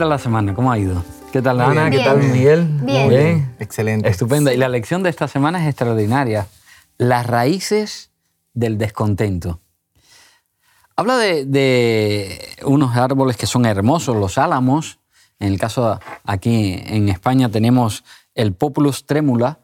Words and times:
¿Qué 0.00 0.04
tal 0.04 0.08
la 0.08 0.18
semana? 0.18 0.54
¿Cómo 0.54 0.72
ha 0.72 0.78
ido? 0.78 1.04
¿Qué 1.30 1.42
tal 1.42 1.60
Ana? 1.60 1.90
bien. 1.90 2.02
¿Qué 2.02 2.08
tal 2.08 2.22
Miguel? 2.22 2.64
Bien. 2.84 3.04
Muy 3.04 3.14
bien. 3.14 3.54
Excelente. 3.58 4.08
Estupendo. 4.08 4.50
Y 4.50 4.56
la 4.56 4.70
lección 4.70 5.02
de 5.02 5.10
esta 5.10 5.28
semana 5.28 5.60
es 5.60 5.68
extraordinaria. 5.68 6.46
Las 6.96 7.26
raíces 7.26 8.10
del 8.54 8.78
descontento. 8.78 9.60
Habla 10.96 11.18
de, 11.18 11.44
de 11.44 12.56
unos 12.64 12.96
árboles 12.96 13.36
que 13.36 13.44
son 13.44 13.66
hermosos, 13.66 14.16
los 14.16 14.38
álamos. 14.38 15.00
En 15.38 15.48
el 15.48 15.58
caso 15.58 16.00
aquí 16.24 16.82
en 16.82 17.10
España 17.10 17.50
tenemos 17.50 18.02
el 18.34 18.54
Populus 18.54 19.04
tremula. 19.04 19.58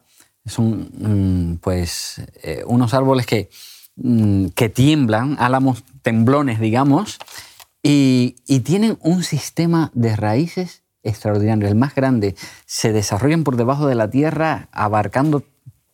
Son 0.45 0.91
mm, 0.99 1.57
pues, 1.61 2.21
eh, 2.43 2.61
unos 2.67 2.93
árboles 2.93 3.25
que, 3.25 3.49
mm, 3.95 4.49
que 4.49 4.69
tiemblan, 4.69 5.35
álamos 5.39 5.83
temblones, 6.03 6.59
digamos, 6.59 7.17
y, 7.83 8.35
y 8.47 8.61
tienen 8.61 8.97
un 9.01 9.23
sistema 9.23 9.91
de 9.93 10.15
raíces 10.15 10.83
extraordinario, 11.03 11.67
el 11.67 11.75
más 11.75 11.95
grande. 11.95 12.35
Se 12.65 12.91
desarrollan 12.91 13.43
por 13.43 13.55
debajo 13.55 13.87
de 13.87 13.95
la 13.95 14.09
tierra, 14.09 14.67
abarcando 14.71 15.43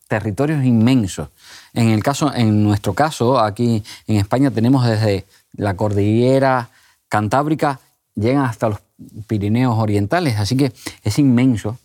territorios 0.08 0.64
inmensos. 0.64 1.28
En, 1.72 1.88
el 1.88 2.02
caso, 2.02 2.32
en 2.34 2.62
nuestro 2.62 2.94
caso, 2.94 3.40
aquí 3.40 3.82
en 4.06 4.16
España 4.16 4.50
tenemos 4.50 4.86
desde 4.86 5.24
la 5.52 5.76
cordillera 5.76 6.70
cantábrica, 7.08 7.80
llegan 8.14 8.44
hasta 8.44 8.68
los 8.68 8.78
Pirineos 9.26 9.76
orientales, 9.76 10.38
así 10.38 10.56
que 10.56 10.72
es 11.02 11.18
inmenso. 11.18 11.78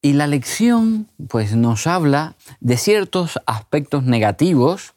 Y 0.00 0.12
la 0.12 0.28
lección 0.28 1.08
pues, 1.28 1.56
nos 1.56 1.88
habla 1.88 2.36
de 2.60 2.76
ciertos 2.76 3.40
aspectos 3.46 4.04
negativos, 4.04 4.94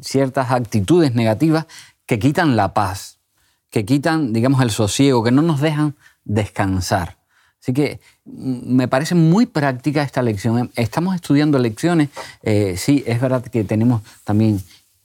ciertas 0.00 0.52
actitudes 0.52 1.14
negativas 1.14 1.66
que 2.06 2.20
quitan 2.20 2.54
la 2.54 2.74
paz, 2.74 3.18
que 3.72 3.86
quitan, 3.86 4.32
digamos, 4.34 4.60
el 4.60 4.70
sosiego, 4.70 5.24
que 5.24 5.32
no 5.32 5.42
nos 5.42 5.60
dejan 5.60 5.96
descansar. 6.24 7.16
Así 7.60 7.72
que 7.72 8.00
mm, 8.26 8.76
me 8.76 8.86
parece 8.86 9.14
muy 9.14 9.46
práctica 9.46 10.02
esta 10.02 10.22
lección. 10.22 10.70
Estamos 10.76 11.14
estudiando 11.14 11.58
lecciones, 11.58 12.10
eh, 12.42 12.76
sí, 12.76 13.02
es 13.06 13.20
verdad 13.20 13.42
que 13.42 13.64
tenemos 13.64 14.02
también 14.24 14.62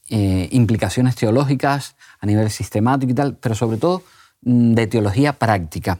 eh, 0.09 0.49
implicaciones 0.51 1.15
teológicas 1.15 1.95
a 2.19 2.25
nivel 2.25 2.51
sistemático 2.51 3.13
y 3.13 3.15
tal, 3.15 3.35
pero 3.35 3.55
sobre 3.55 3.77
todo 3.77 4.03
mm, 4.41 4.73
de 4.73 4.87
teología 4.87 5.31
práctica. 5.33 5.99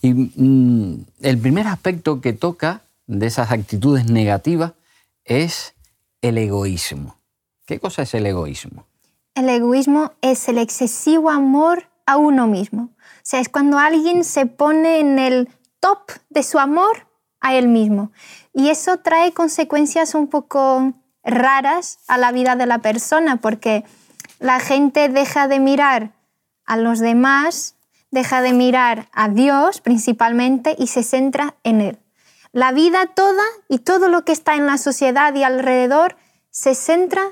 Y 0.00 0.14
mm, 0.14 1.04
el 1.20 1.38
primer 1.38 1.66
aspecto 1.66 2.22
que 2.22 2.32
toca 2.32 2.80
de 3.06 3.26
esas 3.26 3.52
actitudes 3.52 4.06
negativas 4.06 4.72
es 5.24 5.74
el 6.22 6.38
egoísmo. 6.38 7.18
¿Qué 7.66 7.78
cosa 7.78 8.02
es 8.02 8.14
el 8.14 8.24
egoísmo? 8.24 8.86
El 9.34 9.50
egoísmo 9.50 10.12
es 10.22 10.48
el 10.48 10.56
excesivo 10.56 11.28
amor 11.28 11.84
a 12.06 12.16
uno 12.16 12.46
mismo. 12.46 12.90
O 12.96 13.20
sea, 13.22 13.40
es 13.40 13.48
cuando 13.48 13.78
alguien 13.78 14.24
se 14.24 14.46
pone 14.46 15.00
en 15.00 15.18
el 15.18 15.48
top 15.80 16.12
de 16.30 16.42
su 16.42 16.58
amor 16.58 17.08
a 17.40 17.54
él 17.54 17.68
mismo. 17.68 18.12
Y 18.54 18.70
eso 18.70 18.98
trae 18.98 19.32
consecuencias 19.32 20.14
un 20.14 20.28
poco 20.28 20.94
raras 21.22 21.98
a 22.08 22.16
la 22.18 22.32
vida 22.32 22.56
de 22.56 22.66
la 22.66 22.78
persona, 22.78 23.36
porque 23.36 23.84
la 24.38 24.60
gente 24.60 25.08
deja 25.08 25.48
de 25.48 25.60
mirar 25.60 26.12
a 26.64 26.76
los 26.76 27.00
demás, 27.00 27.76
deja 28.10 28.40
de 28.40 28.52
mirar 28.52 29.08
a 29.12 29.28
Dios 29.28 29.80
principalmente 29.80 30.74
y 30.78 30.86
se 30.86 31.02
centra 31.02 31.56
en 31.64 31.80
Él. 31.80 31.98
La 32.52 32.72
vida 32.72 33.06
toda 33.14 33.44
y 33.68 33.78
todo 33.78 34.08
lo 34.08 34.24
que 34.24 34.32
está 34.32 34.54
en 34.54 34.66
la 34.66 34.78
sociedad 34.78 35.34
y 35.34 35.42
alrededor 35.42 36.16
se 36.50 36.74
centra 36.74 37.22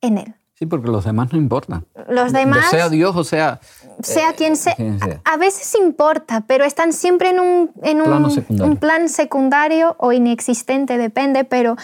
en 0.00 0.18
Él. 0.18 0.34
Sí, 0.54 0.66
porque 0.66 0.88
los 0.88 1.04
demás 1.04 1.32
no 1.32 1.38
importan. 1.38 1.86
Los 2.08 2.32
demás, 2.32 2.70
Sea 2.70 2.88
Dios 2.88 3.14
o 3.16 3.24
sea... 3.24 3.60
sea 4.02 4.30
eh, 4.30 4.34
quien 4.36 4.56
sea, 4.56 4.74
quien 4.74 4.98
sea. 4.98 5.20
a 5.24 5.34
a 5.34 5.36
veces 5.36 5.74
importa, 5.74 6.44
pero 6.46 6.64
están 6.64 6.92
siempre 6.92 7.30
en 7.30 7.40
un, 7.40 7.70
en 7.82 8.02
Plano 8.02 8.28
un, 8.48 8.76
plan 8.76 9.08
secundario 9.08 9.96
o 9.98 10.12
inexistente, 10.12 10.98
depende, 10.98 11.44
pero... 11.44 11.76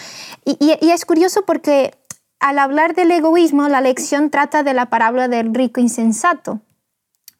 Y, 0.45 0.57
y- 0.59 0.77
y 0.85 0.91
es 0.91 1.05
curioso 1.05 1.43
porque 1.45 1.93
al 2.39 2.59
hablar 2.59 2.95
del 2.95 3.11
egoísmo, 3.11 3.67
la 3.69 3.81
lección 3.81 4.29
trata 4.29 4.63
de 4.63 4.73
la 4.73 4.87
parábola 4.87 5.27
del 5.27 5.53
rico 5.53 5.79
insensato, 5.81 6.59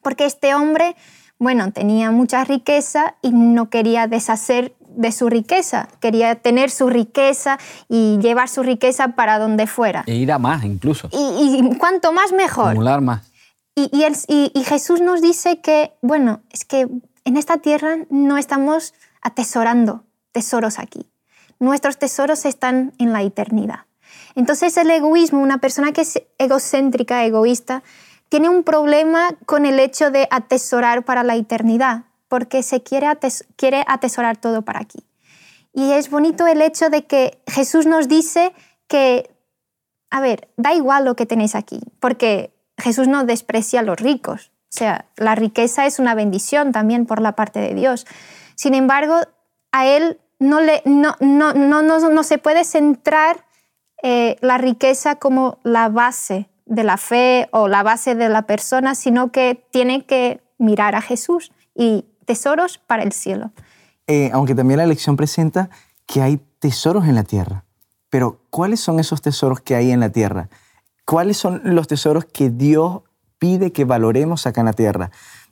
porque 0.01 0.25
este 0.25 0.55
hombre, 0.55 0.95
bueno, 1.37 1.71
tenía 1.71 2.11
mucha 2.11 2.43
riqueza 2.43 3.15
y 3.21 3.31
no 3.31 3.69
quería 3.69 4.07
deshacer 4.07 4.73
de 4.79 5.11
su 5.11 5.27
riqueza, 5.29 5.89
quería 5.99 6.35
tener 6.35 6.69
su 6.71 6.89
riqueza 6.89 7.59
y 7.89 8.17
llevar 8.19 8.47
su 8.47 8.63
riqueza 8.63 9.09
para 9.09 9.37
donde 9.39 9.67
fuera. 9.67 10.03
E 10.07 10.15
ir 10.15 10.31
a 10.31 10.39
más 10.39 10.63
incluso. 10.63 11.09
Y, 11.11 11.17
y 11.71 11.77
cuanto 11.77 12.13
más 12.13 12.31
mejor. 12.31 12.69
Acumular 12.69 13.01
más. 13.01 13.29
Y, 13.75 14.63
Jesús 14.63 15.01
nos 15.01 15.21
dice 15.21 15.59
que, 15.59 15.93
bueno, 16.01 16.41
es 16.49 16.63
que 16.63 16.87
en 17.25 17.37
esta 17.37 17.57
tierra 17.57 17.97
no 18.09 18.37
estamos 18.37 18.93
atesorando 19.21 20.05
tesoros 20.31 20.79
aquí. 20.79 21.09
Nuestros 21.59 21.97
tesoros 21.97 22.45
están 22.45 22.93
en 22.99 23.11
la 23.11 23.21
eternidad. 23.21 23.81
Entonces 24.35 24.77
el 24.77 24.89
egoísmo, 24.91 25.41
una 25.41 25.57
persona 25.57 25.91
que 25.91 26.01
es 26.01 26.21
egocéntrica, 26.37 27.25
egoísta, 27.25 27.83
tiene 28.29 28.49
un 28.49 28.63
problema 28.63 29.29
con 29.45 29.65
el 29.65 29.79
hecho 29.79 30.09
de 30.09 30.27
atesorar 30.31 31.03
para 31.03 31.23
la 31.23 31.35
eternidad, 31.35 32.05
porque 32.27 32.63
se 32.63 32.81
quiere, 32.81 33.07
quiere 33.55 33.83
atesorar 33.87 34.37
todo 34.37 34.61
para 34.61 34.79
aquí. 34.79 34.99
Y 35.73 35.91
es 35.91 36.09
bonito 36.09 36.47
el 36.47 36.61
hecho 36.61 36.89
de 36.89 37.05
que 37.05 37.41
Jesús 37.47 37.85
nos 37.85 38.07
dice 38.07 38.53
que 38.87 39.35
a 40.15 40.21
ver, 40.21 40.47
da 40.55 40.73
igual 40.73 41.03
lo 41.03 41.17
que 41.17 41.25
tenéis 41.25 41.55
aquí, 41.55 41.81
porque 41.99 42.54
Jesús 42.77 43.07
no 43.07 43.25
desprecia 43.25 43.79
a 43.79 43.83
los 43.83 43.99
ricos. 43.99 44.51
O 44.65 44.77
sea, 44.77 45.05
la 45.15 45.35
riqueza 45.35 45.85
es 45.85 45.99
una 45.99 46.15
bendición 46.15 46.71
también 46.71 47.05
por 47.05 47.21
la 47.21 47.33
parte 47.33 47.59
de 47.59 47.73
Dios. 47.73 48.05
Sin 48.55 48.73
embargo, 48.73 49.15
a 49.71 49.87
Él 49.87 50.19
no, 50.39 50.59
le, 50.59 50.81
no, 50.85 51.15
no, 51.19 51.53
no, 51.53 51.81
no, 51.81 52.23
se 52.23 52.37
puede 52.37 52.63
centrar 52.63 53.45
eh, 54.03 54.37
la 54.41 54.57
riqueza 54.57 55.15
como 55.15 55.59
la 55.63 55.89
base 55.89 56.49
de 56.65 56.83
la 56.83 56.97
fe 56.97 57.47
o 57.51 57.67
la 57.67 57.83
base 57.83 58.15
de 58.15 58.27
la 58.27 58.43
persona, 58.43 58.95
sino 58.95 59.31
que 59.31 59.63
tiene 59.71 60.05
que 60.05 60.41
mirar 60.57 60.95
a 60.95 61.01
Jesús 61.01 61.51
y 61.73 62.05
tesoros 62.25 62.77
para 62.79 63.03
el 63.03 63.13
cielo. 63.13 63.51
Eh, 64.07 64.29
aunque 64.33 64.55
también 64.55 64.79
la 64.79 64.85
lección 64.85 65.15
presenta 65.15 65.69
que 66.05 66.21
hay 66.21 66.39
tesoros 66.59 67.05
en 67.05 67.15
la 67.15 67.23
tierra. 67.23 67.63
Pero, 68.09 68.39
¿cuáles 68.49 68.79
son 68.79 68.99
esos 68.99 69.21
tesoros 69.21 69.61
que 69.61 69.75
hay 69.75 69.91
en 69.91 69.99
la 69.99 70.09
tierra? 70.09 70.49
¿Cuáles 71.05 71.37
son 71.37 71.61
los 71.63 71.87
tesoros 71.87 72.25
que 72.25 72.49
Dios 72.49 73.01
pide 73.37 73.71
que 73.71 73.85
valoremos 73.85 74.47
acá 74.47 74.61
en 74.61 74.65
la 74.65 74.73
tierra? 74.73 75.11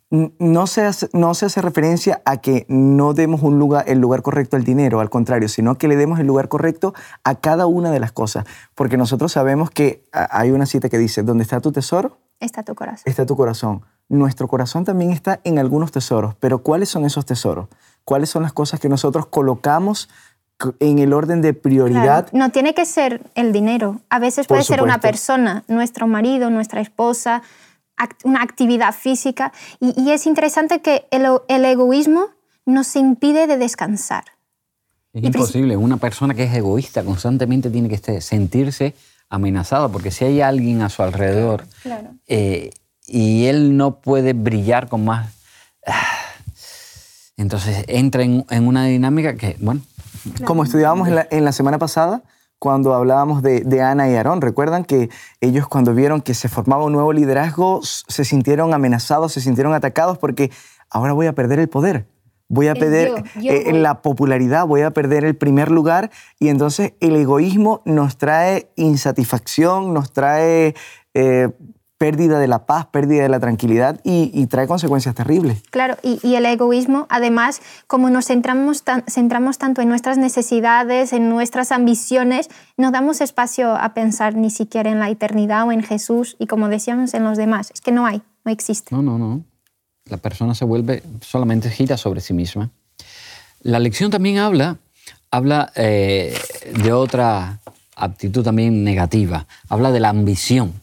No 0.09 0.67
se 0.67 0.83
hace, 0.83 1.09
no 1.13 1.33
se 1.33 1.47
hace 1.47 1.61
referencia 1.61 2.21
a 2.25 2.37
que 2.37 2.65
no 2.69 3.13
demos 3.13 3.41
un 3.41 3.57
lugar, 3.57 3.85
el 3.87 3.99
lugar 3.99 4.21
correcto 4.21 4.57
al 4.57 4.63
dinero, 4.63 4.99
al 4.99 5.09
contrario, 5.09 5.49
sino 5.49 5.75
que 5.75 5.87
le 5.87 5.95
demos 5.95 6.19
el 6.19 6.27
lugar 6.27 6.49
correcto 6.49 6.93
a 7.23 7.35
cada 7.35 7.65
una 7.65 7.89
de 7.91 7.99
las 7.99 8.11
cosas. 8.11 8.45
Porque 8.75 8.97
nosotros 8.97 9.31
sabemos 9.31 9.71
que 9.71 10.03
hay 10.11 10.51
una 10.51 10.67
cita 10.67 10.89
que 10.89 10.99
dice, 10.99 11.23
¿dónde 11.23 11.43
está 11.43 11.61
tu 11.61 11.71
tesoro? 11.71 12.19
Está 12.39 12.63
tu 12.63 12.75
corazón. 12.75 13.03
está 13.05 13.25
tu 13.25 13.35
corazón. 13.35 13.83
Nuestro 14.09 14.47
corazón 14.47 14.85
también 14.85 15.11
está 15.11 15.39
en 15.43 15.57
algunos 15.57 15.91
tesoros, 15.91 16.35
pero 16.39 16.59
¿cuáles 16.59 16.89
son 16.89 17.05
esos 17.05 17.25
tesoros? 17.25 17.69
¿Cuáles 18.03 18.29
son 18.29 18.43
las 18.43 18.53
cosas 18.53 18.79
que 18.79 18.89
nosotros 18.89 19.27
colocamos 19.27 20.09
en 20.79 20.99
el 20.99 21.13
orden 21.13 21.41
de 21.41 21.53
prioridad? 21.53 22.29
Claro, 22.29 22.45
No 22.45 22.51
tiene 22.51 22.73
que 22.73 22.85
ser 22.85 23.21
el 23.35 23.51
dinero. 23.51 24.01
A 24.09 24.19
veces 24.19 24.47
Por 24.47 24.55
puede 24.57 24.63
ser 24.65 24.81
una 24.81 24.99
persona, 24.99 25.63
nuestro 25.67 26.07
marido, 26.07 26.49
nuestra 26.49 26.79
esposa, 26.81 27.41
act- 27.97 28.23
una 28.23 28.41
actividad 28.41 28.93
física. 28.93 29.51
Y, 29.79 29.93
y 30.01 30.11
es 30.11 30.25
interesante 30.25 30.81
que 30.81 31.05
el, 31.11 31.65
egoísmo 31.65 32.27
nos 32.65 32.95
impide 32.95 33.45
de 33.47 33.57
descansar. 33.57 34.23
Es 35.11 35.23
Y 35.23 35.27
imposible. 35.27 35.75
Una 35.77 35.97
persona 35.97 36.33
que 36.33 36.43
es 36.45 36.53
egoísta 36.53 37.03
constantemente 37.03 37.69
tiene 37.69 37.89
que 37.89 37.95
este- 37.95 38.21
sentirse 38.21 38.95
amenazada, 39.29 39.89
porque 39.89 40.11
si 40.11 40.25
hay 40.25 40.41
alguien 40.41 40.81
a 40.81 40.89
su 40.89 41.01
alrededor 41.03 41.65
Claro. 41.81 42.11
eh, 42.27 42.69
y 43.05 43.45
él 43.47 43.75
no 43.75 43.99
puede 43.99 44.31
brillar 44.33 44.87
con 44.87 45.03
más... 45.05 45.29
ah, 45.85 46.01
Entonces 47.35 47.83
entra 47.87 48.23
en, 48.23 48.45
en 48.49 48.67
una 48.67 48.85
dinámica 48.85 49.35
que, 49.35 49.57
bueno, 49.59 49.81
Como 50.45 50.63
estudiábamos 50.63 51.07
en 51.07 51.15
la, 51.15 51.27
en 51.29 51.45
la 51.45 51.51
semana 51.51 51.77
pasada, 51.77 52.23
cuando 52.63 52.93
hablábamos 52.93 53.43
de, 53.43 53.59
de 53.59 53.81
Ana 53.81 54.09
y 54.09 54.15
Aarón, 54.15 54.39
recuerdan 54.39 54.85
que 54.85 55.09
ellos 55.41 55.67
cuando 55.67 55.93
vieron 55.93 56.21
que 56.21 56.33
se 56.33 56.47
formaba 56.47 56.85
un 56.85 56.93
nuevo 56.93 57.11
liderazgo, 57.11 57.81
se 57.83 58.23
sintieron 58.23 58.73
amenazados, 58.73 59.33
se 59.33 59.41
sintieron 59.41 59.73
atacados 59.73 60.17
porque 60.17 60.49
ahora 60.89 61.11
voy 61.11 61.27
a 61.27 61.33
perder 61.33 61.59
el 61.59 61.67
poder. 61.67 62.07
Voy 62.47 62.67
a 62.67 62.73
perder 62.73 63.09
yo, 63.35 63.41
yo 63.41 63.51
eh, 63.51 63.63
voy. 63.65 63.79
la 63.79 64.01
popularidad, 64.01 64.65
voy 64.65 64.81
a 64.81 64.91
perder 64.91 65.25
el 65.25 65.35
primer 65.35 65.71
lugar 65.71 66.09
y 66.39 66.49
entonces 66.49 66.93
el 67.01 67.15
egoísmo 67.15 67.81
nos 67.83 68.17
trae 68.17 68.71
insatisfacción, 68.75 69.93
nos 69.93 70.13
trae 70.13 70.73
eh, 71.13 71.49
pérdida 72.03 72.37
de 72.37 72.49
la 72.49 72.65
paz, 72.65 72.87
pérdida 72.87 73.23
de 73.23 73.29
la 73.29 73.39
tranquilidad 73.39 74.01
y, 74.03 74.29
y 74.33 74.47
trae 74.47 74.67
consecuencias 74.67 75.15
terribles. 75.15 75.63
Claro, 75.69 75.95
y, 76.03 76.19
y 76.21 76.35
el 76.35 76.45
egoísmo, 76.45 77.07
además, 77.09 77.61
como 77.87 78.09
nos 78.09 78.25
centramos, 78.25 78.83
tan- 78.83 79.05
centramos 79.07 79.57
tanto 79.57 79.81
en 79.81 79.87
nuestras 79.87 80.17
necesidades, 80.17 81.13
en 81.13 81.29
nuestras 81.29 81.71
ambiciones, 81.71 82.49
no 82.75 82.91
damos 82.91 83.21
espacio 83.21 83.73
a 83.73 83.93
pensar 83.93 84.35
ni 84.35 84.49
siquiera 84.49 84.91
en 84.91 84.99
la 84.99 85.09
eternidad 85.09 85.65
o 85.65 85.71
en 85.71 85.81
Jesús 85.81 86.35
y, 86.39 86.47
como 86.47 86.67
decíamos, 86.67 87.13
en 87.13 87.23
los 87.23 87.37
demás. 87.37 87.71
Es 87.73 87.79
que 87.79 87.93
no 87.93 88.05
hay, 88.05 88.21
no 88.43 88.51
existe. 88.51 88.93
no, 88.93 89.01
no, 89.01 89.17
no. 89.17 89.41
La 90.09 90.17
persona 90.17 90.53
se 90.55 90.65
vuelve, 90.65 91.03
solamente 91.21 91.69
gira 91.69 91.95
sobre 91.95 92.19
sí 92.19 92.33
misma. 92.33 92.69
La 93.61 93.79
lección 93.79 94.11
también 94.11 94.39
habla, 94.39 94.75
habla 95.31 95.71
eh, 95.77 96.37
de 96.83 96.91
otra 96.91 97.61
actitud 97.95 98.43
también 98.43 98.83
negativa, 98.83 99.47
habla 99.69 99.91
de 99.93 100.01
la 100.01 100.09
ambición. 100.09 100.82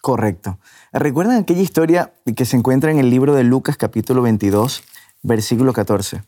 Correcto. 0.00 0.58
¿Recuerdan 0.92 1.38
aquella 1.38 1.60
historia 1.60 2.12
que 2.36 2.44
se 2.44 2.56
encuentra 2.56 2.90
en 2.90 2.98
el 2.98 3.10
libro 3.10 3.34
de 3.34 3.44
Lucas 3.44 3.76
capítulo 3.76 4.22
22, 4.22 4.82
versículo 5.22 5.72
14? 5.72 6.22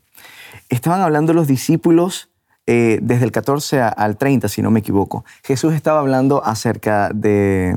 Estaban 0.68 1.00
hablando 1.00 1.32
los 1.32 1.46
discípulos 1.46 2.30
eh, 2.66 2.98
desde 3.02 3.24
el 3.24 3.32
14 3.32 3.80
al 3.80 4.16
30, 4.16 4.48
si 4.48 4.62
no 4.62 4.70
me 4.70 4.80
equivoco. 4.80 5.24
Jesús 5.42 5.74
estaba 5.74 6.00
hablando 6.00 6.44
acerca 6.44 7.10
de, 7.14 7.76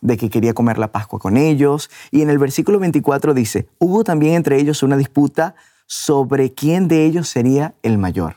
de 0.00 0.16
que 0.16 0.30
quería 0.30 0.54
comer 0.54 0.78
la 0.78 0.92
Pascua 0.92 1.18
con 1.18 1.36
ellos. 1.36 1.90
Y 2.10 2.22
en 2.22 2.30
el 2.30 2.38
versículo 2.38 2.78
24 2.78 3.34
dice, 3.34 3.68
hubo 3.78 4.04
también 4.04 4.34
entre 4.34 4.58
ellos 4.58 4.82
una 4.82 4.96
disputa 4.96 5.54
sobre 5.86 6.52
quién 6.52 6.88
de 6.88 7.04
ellos 7.04 7.28
sería 7.28 7.74
el 7.82 7.98
mayor. 7.98 8.36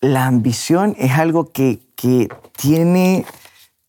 La 0.00 0.26
ambición 0.26 0.94
es 0.98 1.12
algo 1.12 1.52
que, 1.52 1.80
que 1.96 2.28
tiene, 2.56 3.26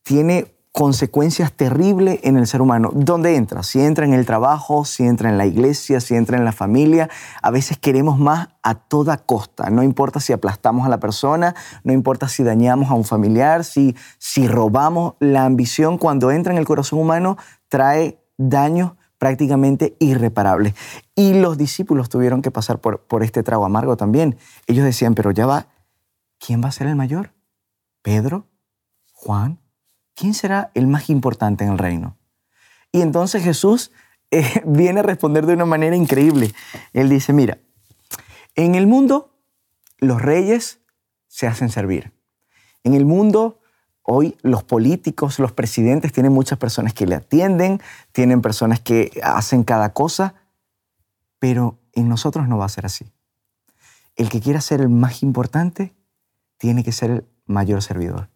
tiene 0.03 0.51
consecuencias 0.79 1.51
terribles 1.51 2.21
en 2.23 2.37
el 2.37 2.47
ser 2.47 2.61
humano. 2.61 2.89
¿Dónde 2.93 3.35
entra? 3.35 3.63
Si 3.63 3.81
entra 3.81 4.05
en 4.05 4.13
el 4.13 4.25
trabajo, 4.25 4.85
si 4.85 5.03
entra 5.03 5.27
en 5.27 5.37
la 5.37 5.45
iglesia, 5.45 5.99
si 5.99 6.15
entra 6.15 6.37
en 6.37 6.45
la 6.45 6.53
familia, 6.53 7.09
a 7.41 7.51
veces 7.51 7.77
queremos 7.77 8.17
más 8.17 8.47
a 8.63 8.75
toda 8.75 9.17
costa. 9.17 9.69
No 9.71 9.83
importa 9.83 10.21
si 10.21 10.31
aplastamos 10.31 10.85
a 10.85 10.89
la 10.89 11.01
persona, 11.01 11.53
no 11.83 11.91
importa 11.91 12.29
si 12.29 12.43
dañamos 12.43 12.89
a 12.91 12.93
un 12.93 13.03
familiar, 13.03 13.65
si, 13.65 13.93
si 14.19 14.47
robamos. 14.47 15.15
La 15.19 15.43
ambición 15.43 15.97
cuando 15.97 16.31
entra 16.31 16.53
en 16.53 16.59
el 16.59 16.65
corazón 16.65 16.99
humano 16.99 17.35
trae 17.67 18.23
daños 18.37 18.93
prácticamente 19.17 19.97
irreparables. 19.99 20.75
Y 21.13 21.33
los 21.33 21.57
discípulos 21.57 22.07
tuvieron 22.07 22.41
que 22.41 22.51
pasar 22.51 22.79
por, 22.79 23.01
por 23.01 23.21
este 23.21 23.43
trago 23.43 23.65
amargo 23.65 23.97
también. 23.97 24.37
Ellos 24.65 24.85
decían, 24.85 25.13
pero 25.13 25.31
ya 25.31 25.45
va, 25.45 25.67
¿quién 26.39 26.63
va 26.63 26.69
a 26.69 26.71
ser 26.71 26.87
el 26.87 26.95
mayor? 26.95 27.33
¿Pedro? 28.01 28.47
¿Juan? 29.11 29.59
¿Quién 30.19 30.33
será 30.33 30.69
el 30.73 30.85
más 30.85 31.09
importante 31.09 31.63
en 31.63 31.71
el 31.71 31.77
reino? 31.77 32.17
Y 32.91 33.01
entonces 33.01 33.41
Jesús 33.41 33.91
eh, 34.31 34.61
viene 34.65 34.99
a 34.99 35.03
responder 35.03 35.45
de 35.45 35.53
una 35.53 35.65
manera 35.65 35.95
increíble. 35.95 36.53
Él 36.93 37.09
dice, 37.09 37.33
mira, 37.33 37.57
en 38.55 38.75
el 38.75 38.85
mundo 38.85 39.33
los 39.97 40.21
reyes 40.21 40.81
se 41.27 41.47
hacen 41.47 41.69
servir. 41.69 42.11
En 42.83 42.93
el 42.93 43.05
mundo 43.05 43.59
hoy 44.01 44.37
los 44.41 44.63
políticos, 44.63 45.39
los 45.39 45.51
presidentes 45.51 46.11
tienen 46.11 46.33
muchas 46.33 46.57
personas 46.57 46.93
que 46.93 47.05
le 47.05 47.15
atienden, 47.15 47.81
tienen 48.11 48.41
personas 48.41 48.79
que 48.79 49.19
hacen 49.23 49.63
cada 49.63 49.93
cosa, 49.93 50.35
pero 51.37 51.79
en 51.93 52.09
nosotros 52.09 52.47
no 52.47 52.57
va 52.57 52.65
a 52.65 52.69
ser 52.69 52.85
así. 52.85 53.05
El 54.15 54.29
que 54.29 54.41
quiera 54.41 54.59
ser 54.61 54.81
el 54.81 54.89
más 54.89 55.23
importante 55.23 55.95
tiene 56.57 56.83
que 56.83 56.91
ser 56.91 57.11
el 57.11 57.25
mayor 57.45 57.81
servidor. 57.81 58.29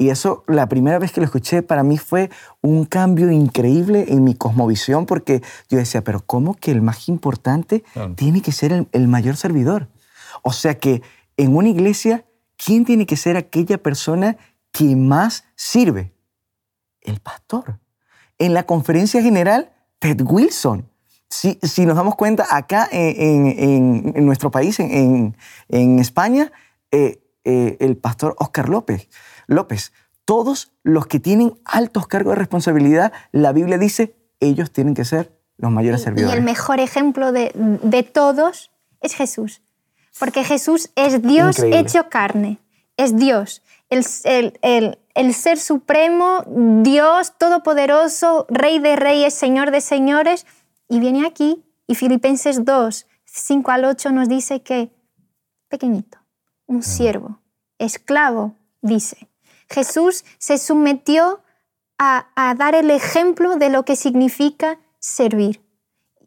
Y 0.00 0.08
eso, 0.08 0.44
la 0.46 0.66
primera 0.66 0.98
vez 0.98 1.12
que 1.12 1.20
lo 1.20 1.26
escuché, 1.26 1.60
para 1.60 1.82
mí 1.82 1.98
fue 1.98 2.30
un 2.62 2.86
cambio 2.86 3.30
increíble 3.30 4.06
en 4.08 4.24
mi 4.24 4.34
cosmovisión, 4.34 5.04
porque 5.04 5.42
yo 5.68 5.76
decía, 5.76 6.02
pero 6.02 6.24
¿cómo 6.24 6.54
que 6.54 6.70
el 6.70 6.80
más 6.80 7.10
importante 7.10 7.84
tiene 8.16 8.40
que 8.40 8.50
ser 8.50 8.86
el, 8.92 9.08
mayor 9.08 9.36
servidor? 9.36 9.90
O 10.40 10.54
sea 10.54 10.78
que 10.78 11.02
en 11.36 11.54
una 11.54 11.68
iglesia, 11.68 12.24
¿quién 12.56 12.86
tiene 12.86 13.04
que 13.04 13.18
ser 13.18 13.36
aquella 13.36 13.76
persona 13.76 14.38
que 14.72 14.96
más 14.96 15.44
sirve? 15.54 16.14
El 17.02 17.20
pastor. 17.20 17.78
En 18.38 18.54
la 18.54 18.62
conferencia 18.62 19.20
general, 19.20 19.70
Ted 19.98 20.22
Wilson. 20.22 20.88
Si, 21.28 21.58
si 21.62 21.84
nos 21.84 21.96
damos 21.96 22.14
cuenta, 22.14 22.46
acá 22.48 22.88
en, 22.90 24.14
en, 24.16 24.24
nuestro 24.24 24.50
país, 24.50 24.80
en, 24.80 25.34
España, 25.98 26.52
eh, 26.90 27.22
eh, 27.44 27.76
el 27.80 27.98
pastor 27.98 28.34
Oscar 28.38 28.70
López. 28.70 29.08
López, 29.50 29.92
todos 30.24 30.72
los 30.84 31.06
que 31.06 31.18
tienen 31.18 31.58
altos 31.64 32.06
cargos 32.06 32.34
de 32.34 32.38
responsabilidad, 32.38 33.12
la 33.32 33.52
Biblia 33.52 33.78
dice, 33.78 34.14
ellos 34.38 34.70
tienen 34.70 34.94
que 34.94 35.04
ser 35.04 35.36
los 35.56 35.72
mayores 35.72 36.02
servidores. 36.02 36.32
Y 36.34 36.38
el 36.38 36.44
mejor 36.44 36.78
ejemplo 36.78 37.32
de, 37.32 38.10
todos 38.14 38.70
es 39.00 39.14
Jesús, 39.14 39.60
porque 40.20 40.44
Jesús 40.44 40.90
es 40.94 41.22
Dios 41.22 41.58
hecho 41.58 42.08
carne, 42.08 42.58
es 42.96 43.16
Dios, 43.16 43.62
el, 43.88 44.04
el, 44.62 45.34
ser 45.34 45.58
supremo, 45.58 46.44
Dios 46.82 47.36
todopoderoso, 47.36 48.46
Rey 48.48 48.78
de 48.78 48.94
reyes, 48.94 49.34
Señor 49.34 49.72
de 49.72 49.80
señores, 49.80 50.46
y 50.88 51.00
viene 51.00 51.26
aquí 51.26 51.64
y 51.88 51.96
Filipenses 51.96 52.64
2, 52.64 53.06
5 53.24 53.70
al 53.72 53.84
8 53.84 54.12
nos 54.12 54.28
dice 54.28 54.62
que 54.62 54.92
pequeñito, 55.68 56.18
un 56.66 56.84
siervo, 56.84 57.40
esclavo, 57.78 58.54
dice, 58.80 59.29
Jesús 59.70 60.24
se 60.38 60.58
sometió 60.58 61.42
a, 61.98 62.54
dar 62.58 62.74
el 62.74 62.90
ejemplo 62.90 63.56
de 63.56 63.70
lo 63.70 63.84
que 63.84 63.94
significa 63.94 64.78
servir. 64.98 65.62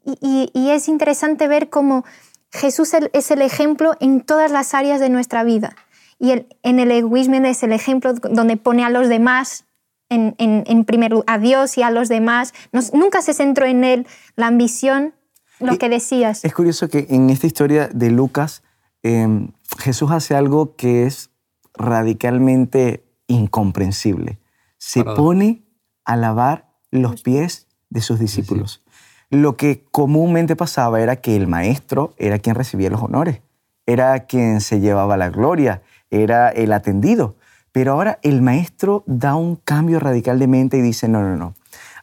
Y, 0.04 0.50
es 0.70 0.88
interesante 0.88 1.48
ver 1.48 1.70
cómo 1.70 2.04
Jesús 2.50 2.92
es 3.12 3.30
el 3.30 3.42
ejemplo 3.42 3.96
en 4.00 4.20
todas 4.20 4.50
las 4.50 4.74
áreas 4.74 5.00
de 5.00 5.08
nuestra 5.08 5.44
vida. 5.44 5.74
Y 6.18 6.46
en 6.62 6.78
el 6.78 6.90
egoísmo 6.90 7.36
es 7.36 7.62
el 7.62 7.72
ejemplo 7.72 8.14
donde 8.14 8.56
pone 8.56 8.84
a 8.84 8.90
los 8.90 9.08
demás 9.08 9.64
en, 10.08 10.34
en, 10.38 10.84
primer 10.84 11.10
lugar, 11.10 11.24
a 11.28 11.38
Dios 11.38 11.76
y 11.76 11.82
a 11.82 11.90
los 11.90 12.08
demás. 12.08 12.54
nunca 12.92 13.22
se 13.22 13.34
centró 13.34 13.66
en 13.66 13.84
él 13.84 14.06
la 14.36 14.46
ambición, 14.46 15.14
lo 15.58 15.76
que 15.78 15.88
decías. 15.88 16.44
Es 16.44 16.54
curioso 16.54 16.88
que 16.88 17.06
en 17.10 17.30
esta 17.30 17.46
historia 17.46 17.88
de 17.88 18.10
Lucas, 18.10 18.62
em, 19.02 19.52
Jesús 19.78 20.10
hace 20.10 20.34
algo 20.34 20.76
que 20.76 21.06
es 21.06 21.30
radicalmente 21.74 23.03
incomprensible. 23.26 24.38
Se 24.78 25.04
pone 25.04 25.64
a 26.04 26.16
lavar 26.16 26.70
los 26.90 27.22
pies 27.22 27.66
de 27.90 28.00
sus 28.00 28.18
discípulos. 28.18 28.82
Lo 29.30 29.56
que 29.56 29.84
comúnmente 29.90 30.56
pasaba 30.56 31.00
era 31.00 31.16
que 31.16 31.36
el 31.36 31.46
maestro 31.46 32.14
era 32.18 32.38
quien 32.38 32.54
recibía 32.54 32.90
los 32.90 33.02
honores, 33.02 33.40
era 33.86 34.26
quien 34.26 34.60
se 34.60 34.80
llevaba 34.80 35.16
la 35.16 35.30
gloria, 35.30 35.82
era 36.10 36.50
el 36.50 36.72
atendido. 36.72 37.36
Pero 37.72 37.92
ahora 37.92 38.20
el 38.22 38.42
maestro 38.42 39.02
da 39.06 39.34
un 39.34 39.56
cambio 39.56 39.98
radical 39.98 40.38
de 40.38 40.46
mente 40.46 40.78
y 40.78 40.82
dice, 40.82 41.08
no, 41.08 41.22
no, 41.22 41.36
no. 41.36 41.54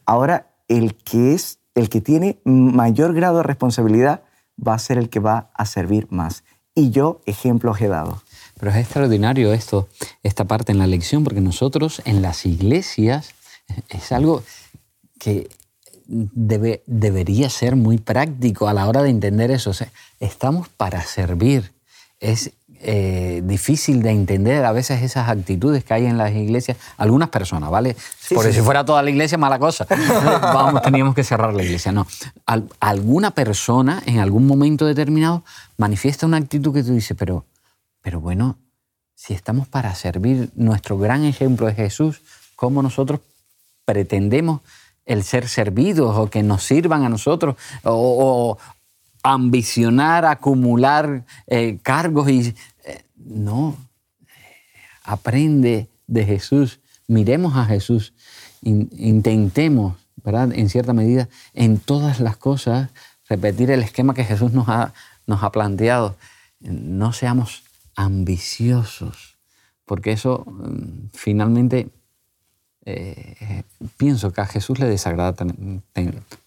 Ahora 0.06 0.52
el 0.68 0.96
que 0.96 1.34
es, 1.34 1.60
el 1.76 1.88
que 1.88 2.02
tiene 2.02 2.40
mayor 2.44 3.14
grado 3.14 3.38
de 3.38 3.44
responsabilidad 3.44 4.24
va 4.56 4.74
a 4.74 4.80
ser 4.80 4.98
el 4.98 5.10
que 5.10 5.20
va 5.20 5.52
a 5.54 5.66
servir 5.66 6.08
más. 6.10 6.44
Y 6.76 6.90
yo 6.92 7.22
ejemplos 7.26 7.80
he 7.82 7.88
dado. 7.88 8.22
Pero 8.62 8.74
es 8.74 8.78
extraordinario 8.78 9.54
esto, 9.54 9.90
esta 10.22 10.46
parte 10.46 10.72
en 10.72 10.78
la 10.78 10.86
lección, 10.86 11.24
porque 11.24 11.42
nosotros 11.42 12.00
en 12.06 12.22
las 12.22 12.46
iglesias 12.46 13.34
es 13.90 14.12
algo 14.12 14.44
que 15.18 15.50
debe, 16.06 16.84
debería 16.86 17.50
ser 17.50 17.76
muy 17.76 17.98
práctico 17.98 18.68
a 18.68 18.74
la 18.74 18.88
hora 18.88 19.02
de 19.02 19.10
entender 19.10 19.50
eso. 19.50 19.72
estamos 20.20 20.70
para 20.70 21.02
servir. 21.02 21.72
Es 22.20 22.52
eh, 22.82 23.42
difícil 23.44 24.04
de 24.04 24.12
entender 24.12 24.64
a 24.64 24.72
veces 24.72 25.02
esas 25.02 25.28
actitudes 25.28 25.84
que 25.84 25.96
hay 25.96 26.06
en 26.06 26.20
las 26.20 26.32
iglesias, 26.32 26.78
algunas 26.98 27.30
personas, 27.30 27.72
¿vale? 27.72 27.96
Porque 28.30 28.54
si 28.54 28.62
fuera 28.62 28.86
toda 28.86 29.02
la 29.02 29.10
iglesia, 29.10 29.40
mala 29.40 29.58
cosa. 29.58 29.88
Vamos, 30.40 30.84
teníamos 30.84 31.16
que 31.16 31.24
cerrar 31.24 31.52
la 31.56 31.64
iglesia. 31.64 31.92
No. 31.92 32.06
alguna 32.80 33.32
persona 33.32 34.04
en 34.06 34.20
algún 34.20 34.46
momento 34.46 34.86
determinado 34.86 35.44
manifiesta 35.78 36.28
una 36.28 36.38
actitud 36.38 36.72
que 36.72 36.84
tú 36.84 36.94
dices, 36.94 37.18
pero 37.18 37.46
pero 38.02 38.20
bueno, 38.20 38.58
si 39.16 39.34
estamos 39.34 39.68
para 39.68 39.94
servir, 39.96 40.50
nuestro 40.56 40.98
gran 40.98 41.24
ejemplo 41.26 41.68
es 41.70 41.76
Jesús, 41.76 42.22
¿cómo 42.56 42.82
nosotros 42.82 43.20
pretendemos 43.86 44.62
el 45.06 45.24
ser 45.24 45.48
servidos 45.48 46.18
o 46.18 46.30
que 46.30 46.44
nos 46.44 46.64
sirvan 46.64 47.04
a 47.04 47.10
nosotros 47.10 47.56
o, 47.84 48.58
ambicionar, 49.24 50.26
acumular 50.26 51.24
eh, 51.48 51.78
cargos 51.84 52.30
y... 52.30 52.56
Eh, 52.86 53.06
no, 53.16 53.78
aprende 55.04 55.90
de 56.08 56.26
Jesús, 56.26 56.80
miremos 57.08 57.56
a 57.56 57.66
Jesús, 57.66 58.14
intentemos, 58.62 59.98
¿verdad? 60.24 60.52
En 60.54 60.70
cierta 60.70 60.94
medida, 60.94 61.30
en 61.54 61.80
todas 61.80 62.20
las 62.20 62.38
cosas, 62.38 62.90
repetir 63.28 63.72
el 63.72 63.84
esquema 63.84 64.14
que 64.14 64.26
Jesús 64.26 64.52
nos 64.52 64.70
ha, 64.70 64.94
nos 65.28 65.44
ha 65.44 65.52
planteado. 65.52 66.16
No 66.60 67.14
seamos 67.14 67.64
ambiciosos, 68.06 69.38
porque 69.86 70.12
eso 70.12 70.44
mm, 70.48 71.10
finalmente 71.14 71.90
eh, 72.86 73.64
pienso 73.98 74.32
que 74.32 74.42
a 74.42 74.46
Jesús 74.46 74.80
le 74.80 74.88
desagrada 74.88 75.34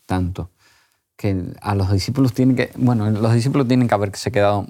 tanto 0.06 0.50
que 1.16 1.44
a 1.60 1.74
los 1.76 1.92
discípulos 1.92 2.32
tienen 2.34 2.56
que, 2.56 2.70
bueno, 2.76 3.08
los 3.08 3.32
discípulos 3.32 3.68
tienen 3.68 3.86
que 3.86 3.94
haberse 3.94 4.32
quedado 4.32 4.66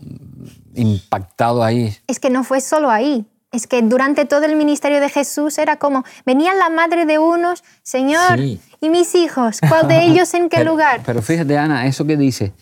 impactados 0.75 1.65
ahí. 1.65 1.97
Es 2.07 2.21
que 2.21 2.29
no 2.29 2.45
fue 2.45 2.61
solo 2.61 2.91
ahí. 2.91 3.25
Es 3.51 3.67
que 3.67 3.81
durante 3.83 4.25
todo 4.27 4.45
el 4.45 4.57
ministerio 4.57 5.01
de 5.01 5.09
Jesús 5.09 5.57
era 5.59 5.77
como, 5.79 6.05
venía 6.27 6.53
la 6.55 6.69
madre 6.71 7.07
de 7.07 7.19
unos, 7.19 7.63
Señor, 7.83 8.37
Sí. 8.39 8.61
¿y 8.81 8.91
mis 8.91 9.15
hijos? 9.15 9.59
¿Cuál 9.67 9.89
de 9.89 10.05
ellos 10.05 10.35
en 10.35 10.49
qué 10.51 10.57
Pero- 10.59 10.73
lugar? 10.73 11.03
Pero 11.07 11.23
fíjate, 11.23 11.57
Ana, 11.57 11.87
eso 11.87 12.05
que 12.05 12.17
dice, 12.19 12.53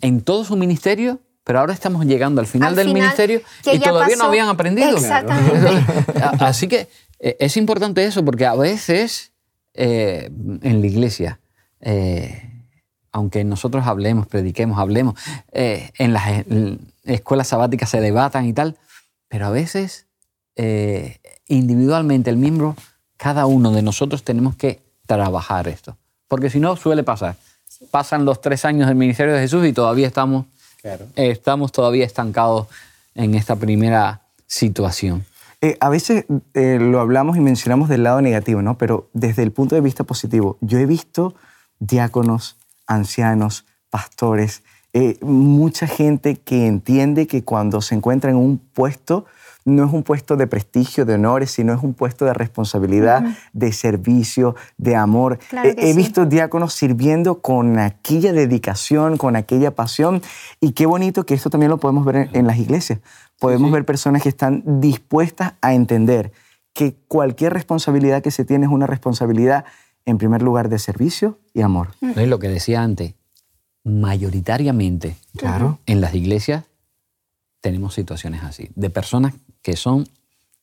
en 0.00 0.22
todo 0.22 0.44
su 0.44 0.56
ministerio, 0.56 1.20
pero 1.48 1.60
ahora 1.60 1.72
estamos 1.72 2.04
llegando 2.04 2.42
al 2.42 2.46
final 2.46 2.68
Al 2.68 2.76
del 2.76 2.88
final, 2.88 3.02
ministerio 3.04 3.40
y 3.72 3.78
todavía 3.78 4.16
no 4.16 4.24
habían 4.24 4.48
aprendido. 4.48 4.98
Exactamente. 4.98 5.82
Así 6.40 6.68
que 6.68 6.90
eh, 7.20 7.38
es 7.40 7.56
importante 7.56 8.04
eso, 8.04 8.22
porque 8.22 8.44
a 8.44 8.54
veces 8.54 9.32
eh, 9.80 10.28
en 10.62 10.80
la 10.82 10.86
iglesia, 10.86 11.40
eh, 11.80 12.66
aunque 13.12 13.44
nosotros 13.44 13.86
hablemos, 13.86 14.26
prediquemos, 14.26 14.78
hablemos, 14.78 15.14
eh, 15.52 15.90
en 15.96 16.12
las 16.12 16.44
escuelas 17.04 17.48
sabáticas 17.48 17.88
se 17.88 18.02
debatan 18.02 18.44
y 18.44 18.52
tal, 18.52 18.76
pero 19.28 19.46
a 19.46 19.50
veces 19.50 20.04
individualmente 21.46 22.28
el 22.28 22.36
miembro, 22.36 22.76
cada 23.16 23.46
uno 23.46 23.70
de 23.70 23.80
nosotros 23.80 24.22
tenemos 24.22 24.54
que 24.54 24.82
trabajar 25.06 25.66
esto, 25.66 25.96
porque 26.26 26.50
si 26.50 26.60
no 26.60 26.76
suele 26.76 27.04
pasar. 27.04 27.36
Pasan 27.92 28.26
los 28.26 28.42
tres 28.42 28.66
años 28.66 28.88
del 28.88 28.96
ministerio 28.96 29.32
de 29.32 29.40
Jesús 29.40 29.64
y 29.64 29.72
todavía 29.72 30.08
estamos, 30.08 30.46
Claro. 30.80 31.06
eh, 31.16 31.30
estamos 31.30 31.72
todavía 31.72 32.04
estancados 32.04 32.68
en 33.14 33.34
esta 33.34 33.56
primera 33.56 34.22
situación. 34.46 35.24
Eh, 35.60 35.76
a 35.80 35.88
veces 35.88 36.24
eh, 36.54 36.78
lo 36.80 37.00
hablamos 37.00 37.36
y 37.36 37.40
mencionamos 37.40 37.88
del 37.88 38.04
lado 38.04 38.20
negativo, 38.20 38.62
¿no? 38.62 38.78
Pero 38.78 39.10
desde 39.12 39.42
el 39.42 39.50
punto 39.50 39.74
de 39.74 39.80
vista 39.80 40.04
positivo, 40.04 40.56
yo 40.60 40.78
he 40.78 40.86
visto 40.86 41.34
diáconos, 41.80 42.56
ancianos, 42.86 43.64
pastores, 43.90 44.62
eh, 44.92 45.18
mucha 45.20 45.86
gente 45.86 46.36
que 46.36 46.66
entiende 46.66 47.26
que 47.26 47.42
cuando 47.42 47.80
se 47.82 47.94
encuentra 47.94 48.30
en 48.30 48.36
un 48.36 48.58
puesto, 48.58 49.26
no 49.68 49.84
es 49.84 49.92
un 49.92 50.02
puesto 50.02 50.36
de 50.36 50.46
prestigio, 50.46 51.04
de 51.04 51.14
honores, 51.14 51.50
sino 51.50 51.72
es 51.72 51.82
un 51.82 51.94
puesto 51.94 52.24
de 52.24 52.32
responsabilidad, 52.34 53.24
de 53.52 53.72
servicio, 53.72 54.56
de 54.76 54.96
amor. 54.96 55.38
Claro 55.50 55.70
he 55.76 55.92
sí. 55.92 55.96
visto 55.96 56.26
diáconos 56.26 56.72
sirviendo 56.74 57.40
con 57.40 57.78
aquella 57.78 58.32
dedicación, 58.32 59.16
con 59.16 59.36
aquella 59.36 59.74
pasión. 59.74 60.22
Y 60.60 60.72
qué 60.72 60.86
bonito 60.86 61.24
que 61.26 61.34
esto 61.34 61.50
también 61.50 61.70
lo 61.70 61.78
podemos 61.78 62.04
ver 62.04 62.16
en, 62.16 62.30
en 62.32 62.46
las 62.46 62.58
iglesias. 62.58 63.00
Podemos 63.38 63.70
ver 63.70 63.84
personas 63.84 64.22
que 64.22 64.28
están 64.28 64.62
dispuestas 64.80 65.54
a 65.60 65.74
entender 65.74 66.32
que 66.72 66.96
cualquier 67.08 67.52
responsabilidad 67.52 68.22
que 68.22 68.30
se 68.30 68.44
tiene 68.44 68.66
es 68.66 68.72
una 68.72 68.86
responsabilidad, 68.86 69.64
en 70.06 70.18
primer 70.18 70.42
lugar, 70.42 70.68
de 70.68 70.78
servicio 70.78 71.38
y 71.54 71.60
amor. 71.62 71.88
¿No? 72.00 72.20
Y 72.20 72.26
lo 72.26 72.38
que 72.38 72.48
decía 72.48 72.82
antes, 72.82 73.14
mayoritariamente 73.84 75.16
Claro. 75.36 75.78
en 75.86 76.00
las 76.00 76.14
iglesias 76.14 76.64
tenemos 77.60 77.94
situaciones 77.94 78.42
así, 78.42 78.68
de 78.74 78.90
personas 78.90 79.34
que 79.62 79.76
son 79.76 80.08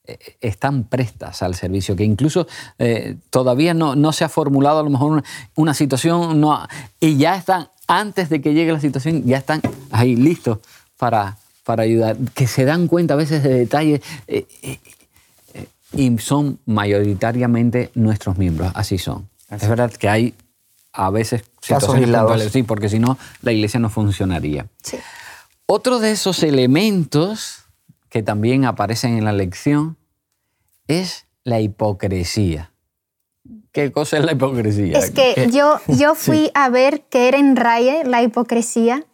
eh, 0.07 0.37
están 0.41 0.83
prestas 0.83 1.41
al 1.41 1.55
servicio, 1.55 1.95
que 1.95 2.03
incluso 2.03 2.47
eh, 2.77 3.17
todavía 3.29 3.73
no, 3.73 3.95
no 3.95 4.11
se 4.11 4.23
ha 4.23 4.29
formulado 4.29 4.79
a 4.79 4.83
lo 4.83 4.89
mejor 4.89 5.11
una, 5.11 5.23
una 5.55 5.73
situación 5.73 6.39
no, 6.39 6.67
y 6.99 7.17
ya 7.17 7.35
están, 7.35 7.69
antes 7.87 8.29
de 8.29 8.41
que 8.41 8.53
llegue 8.53 8.71
la 8.71 8.79
situación, 8.79 9.23
ya 9.23 9.37
están 9.37 9.61
ahí 9.91 10.15
listos 10.15 10.59
para, 10.97 11.37
para 11.65 11.83
ayudar, 11.83 12.15
que 12.33 12.47
se 12.47 12.63
dan 12.63 12.87
cuenta 12.87 13.15
a 13.15 13.17
veces 13.17 13.43
de 13.43 13.53
detalles 13.53 14.01
eh, 14.27 14.47
eh, 14.61 14.79
eh, 15.53 15.67
y 15.93 16.17
son 16.19 16.59
mayoritariamente 16.65 17.89
nuestros 17.95 18.37
miembros, 18.37 18.71
así 18.75 18.97
son. 18.97 19.27
Es 19.49 19.67
verdad 19.67 19.91
que 19.91 20.07
hay 20.07 20.33
a 20.93 21.09
veces 21.09 21.41
Casos 21.41 21.61
situaciones 21.61 22.03
aislados. 22.03 22.31
puntuales, 22.31 22.53
sí, 22.53 22.63
porque 22.63 22.87
si 22.87 22.99
no 22.99 23.17
la 23.41 23.51
iglesia 23.51 23.79
no 23.79 23.89
funcionaría. 23.89 24.67
Sí. 24.81 24.97
Otro 25.67 25.99
de 25.99 26.11
esos 26.11 26.43
elementos 26.43 27.65
que 28.09 28.21
también 28.23 28.65
aparecen 28.65 29.17
en 29.17 29.25
la 29.25 29.33
lección 29.33 29.97
es 30.87 31.25
la 31.43 31.59
hipocresía. 31.59 32.71
¿Qué 33.71 33.91
cosa 33.91 34.17
es 34.17 34.25
la 34.25 34.33
hipocresía? 34.33 34.97
Es 34.97 35.11
que 35.11 35.33
¿Qué- 35.35 35.49
yo, 35.51 35.79
yo 35.87 36.15
fui 36.15 36.51
a 36.53 36.69
ver 36.69 37.01
que 37.05 37.27
era 37.27 37.37
en 37.37 37.55
Raye 37.55 38.03
la 38.05 38.21
hipocresía 38.21 39.05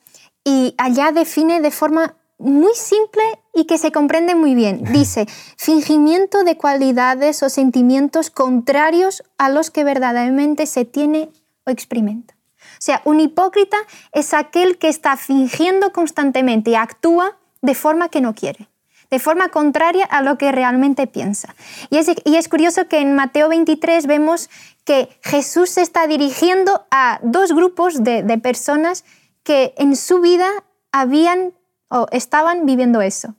y 0.43 0.75
allá 0.77 1.12
define 1.12 1.62
de 1.62 1.72
forma 1.72 2.15
muy 2.38 2.74
simple 2.74 3.24
y 3.53 3.65
que 3.65 3.77
se 3.77 3.91
comprende 3.91 4.34
muy 4.36 4.55
bien. 4.55 4.84
Dice, 4.91 5.27
fingimiento 5.58 6.43
de 6.43 6.58
cualidades 6.58 7.43
o 7.43 7.50
sentimientos 7.50 8.29
contrarios 8.29 9.24
a 9.38 9.50
los 9.50 9.70
que 9.70 9.84
verdaderamente 9.84 10.65
se 10.65 10.84
tiene 10.86 11.29
o 11.65 11.70
experimenta. 11.70 12.36
O 12.82 12.84
sea, 12.84 13.04
un 13.06 13.20
hipócrita 13.20 13.78
es 14.12 14.34
aquel 14.34 14.80
que 14.80 14.90
está 14.90 15.16
fingiendo 15.16 15.94
constantemente 15.94 16.72
y 16.72 16.76
actúa 16.76 17.38
de 17.62 17.76
forma 17.76 18.10
que 18.10 18.22
no 18.22 18.34
quiere, 18.34 18.70
de 19.12 19.20
forma 19.20 19.50
contraria 19.50 20.04
a 20.06 20.24
lo 20.24 20.40
que 20.40 20.52
realmente 20.52 21.06
piensa. 21.06 21.54
Y 21.92 21.98
es, 21.98 22.48
curioso 22.50 22.88
que 22.88 22.98
en 22.98 23.14
Mateo 23.14 23.50
23 23.50 24.08
vemos 24.08 24.50
que 24.84 25.16
Jesús 25.22 25.70
se 25.70 25.84
está 25.84 26.08
dirigiendo 26.08 26.88
a 26.90 27.20
dos 27.22 27.54
grupos 27.54 28.04
de, 28.04 28.24
personas 28.40 29.06
que 29.44 29.76
en 29.78 29.96
su 29.96 30.20
vida 30.20 30.50
habían 30.92 31.54
o 31.88 32.08
estaban 32.12 32.66
viviendo 32.66 33.02
eso. 33.02 33.36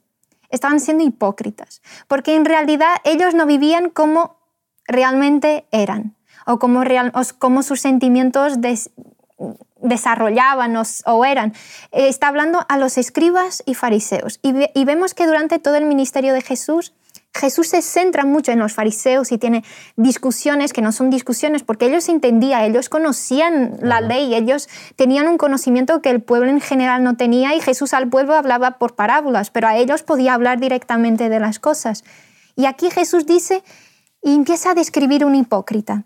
Estaban 0.51 0.79
siendo 0.79 1.03
hipócritas, 1.03 1.81
porque 2.07 2.35
en 2.35 2.45
realidad 2.45 2.95
ellos 3.03 3.33
no 3.33 3.45
vivían 3.45 3.89
como 3.89 4.37
realmente 4.87 5.65
eran 5.71 6.15
o 6.45 6.59
como, 6.59 6.83
real, 6.85 7.11
o 7.13 7.21
como 7.39 7.61
sus 7.61 7.81
sentimientos 7.81 8.61
des- 8.61 8.91
desarrollaban 9.81 10.75
o, 11.05 11.25
eran. 11.25 11.53
Eh, 11.91 12.07
Está 12.07 12.27
hablando 12.29 12.65
a 12.69 12.77
los 12.77 12.97
escribas 12.97 13.63
y 13.65 13.73
fariseos. 13.73 14.39
Y, 14.41 14.51
ve- 14.53 14.71
y 14.73 14.85
vemos 14.85 15.13
que 15.13 15.25
durante 15.27 15.59
todo 15.59 15.75
el 15.75 15.85
ministerio 15.85 16.33
de 16.33 16.41
Jesús, 16.41 16.93
Jesús 17.35 17.67
se 17.69 17.81
centra 17.81 18.25
mucho 18.25 18.51
en 18.51 18.59
los 18.59 18.73
fariseos 18.73 19.31
y 19.31 19.39
tiene 19.39 19.63
discusiones 19.95 20.71
que 20.71 20.83
no 20.83 20.91
son 20.91 21.09
discusiones 21.09 21.63
porque 21.63 21.87
ellos 21.87 22.07
entendían, 22.07 22.61
ellos 22.61 22.89
conocían 22.89 23.77
la 23.81 24.01
ley, 24.01 24.35
ellos 24.35 24.69
tenían 24.95 25.27
un 25.27 25.39
conocimiento 25.39 25.99
que 26.01 26.11
el 26.11 26.21
pueblo 26.21 26.49
en 26.51 26.61
general 26.61 27.03
no 27.03 27.17
tenía 27.17 27.55
y 27.55 27.59
Jesús 27.59 27.93
al 27.95 28.07
pueblo 28.07 28.35
hablaba 28.35 28.77
por 28.77 28.95
parábolas, 28.95 29.49
pero 29.49 29.67
a 29.67 29.75
ellos 29.77 30.03
podía 30.03 30.35
hablar 30.35 30.59
directamente 30.59 31.27
de 31.29 31.39
las 31.39 31.57
cosas. 31.57 32.03
Y 32.55 32.67
aquí 32.67 32.91
Jesús 32.91 33.25
dice 33.25 33.63
y 34.21 34.35
empieza 34.35 34.71
a 34.71 34.75
describir 34.75 35.25
un 35.25 35.33
hipócrita. 35.33 36.03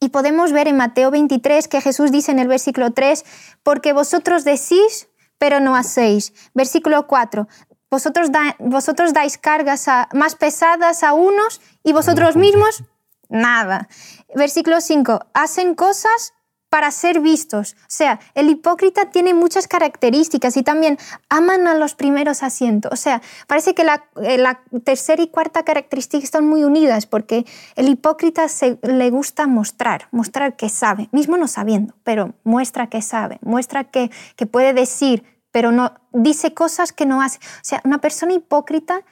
Y 0.00 0.08
podemos 0.08 0.52
ver 0.52 0.66
en 0.66 0.76
Mateo 0.78 1.10
23 1.10 1.68
que 1.68 1.80
Jesús 1.82 2.10
dice 2.10 2.32
en 2.32 2.38
el 2.38 2.48
versículo 2.48 2.92
3, 2.92 3.24
porque 3.62 3.92
vosotros 3.92 4.44
decís, 4.44 5.08
pero 5.38 5.60
no 5.60 5.76
hacéis. 5.76 6.32
Versículo 6.54 7.06
4, 7.06 7.46
vosotros, 7.90 8.32
da- 8.32 8.56
vosotros 8.58 9.12
dais 9.12 9.36
cargas 9.36 9.88
a- 9.88 10.08
más 10.14 10.34
pesadas 10.36 11.02
a 11.02 11.12
unos 11.12 11.60
y 11.84 11.92
vosotros 11.92 12.36
mismos 12.36 12.82
nada. 13.28 13.88
Versículo 14.34 14.80
5, 14.80 15.26
hacen 15.34 15.74
cosas 15.74 16.32
para 16.70 16.90
ser 16.92 17.20
vistos. 17.20 17.76
O 17.80 17.84
sea, 17.88 18.20
el 18.34 18.48
hipócrita 18.48 19.10
tiene 19.10 19.34
muchas 19.34 19.68
características 19.68 20.56
y 20.56 20.62
también 20.62 20.98
aman 21.28 21.66
a 21.66 21.74
los 21.74 21.94
primeros 21.94 22.42
asientos. 22.42 22.92
O 22.92 22.96
sea, 22.96 23.20
parece 23.46 23.74
que 23.74 23.84
la, 23.84 24.04
eh, 24.22 24.38
la 24.38 24.62
tercera 24.84 25.20
y 25.22 25.28
cuarta 25.28 25.64
característica 25.64 26.24
están 26.24 26.46
muy 26.46 26.64
unidas 26.64 27.06
porque 27.06 27.44
el 27.74 27.88
hipócrita 27.88 28.48
se, 28.48 28.78
le 28.82 29.10
gusta 29.10 29.48
mostrar, 29.48 30.06
mostrar 30.12 30.56
que 30.56 30.68
sabe, 30.68 31.08
mismo 31.10 31.36
no 31.36 31.48
sabiendo, 31.48 31.94
pero 32.04 32.34
muestra 32.44 32.86
que 32.86 33.02
sabe, 33.02 33.38
muestra 33.42 33.84
que, 33.84 34.10
que 34.36 34.46
puede 34.46 34.72
decir, 34.72 35.24
pero 35.50 35.72
no 35.72 35.94
dice 36.12 36.54
cosas 36.54 36.92
que 36.92 37.04
no 37.04 37.20
hace. 37.20 37.38
O 37.38 37.64
sea, 37.64 37.80
una 37.84 37.98
persona 37.98 38.32
hipócrita 38.32 39.04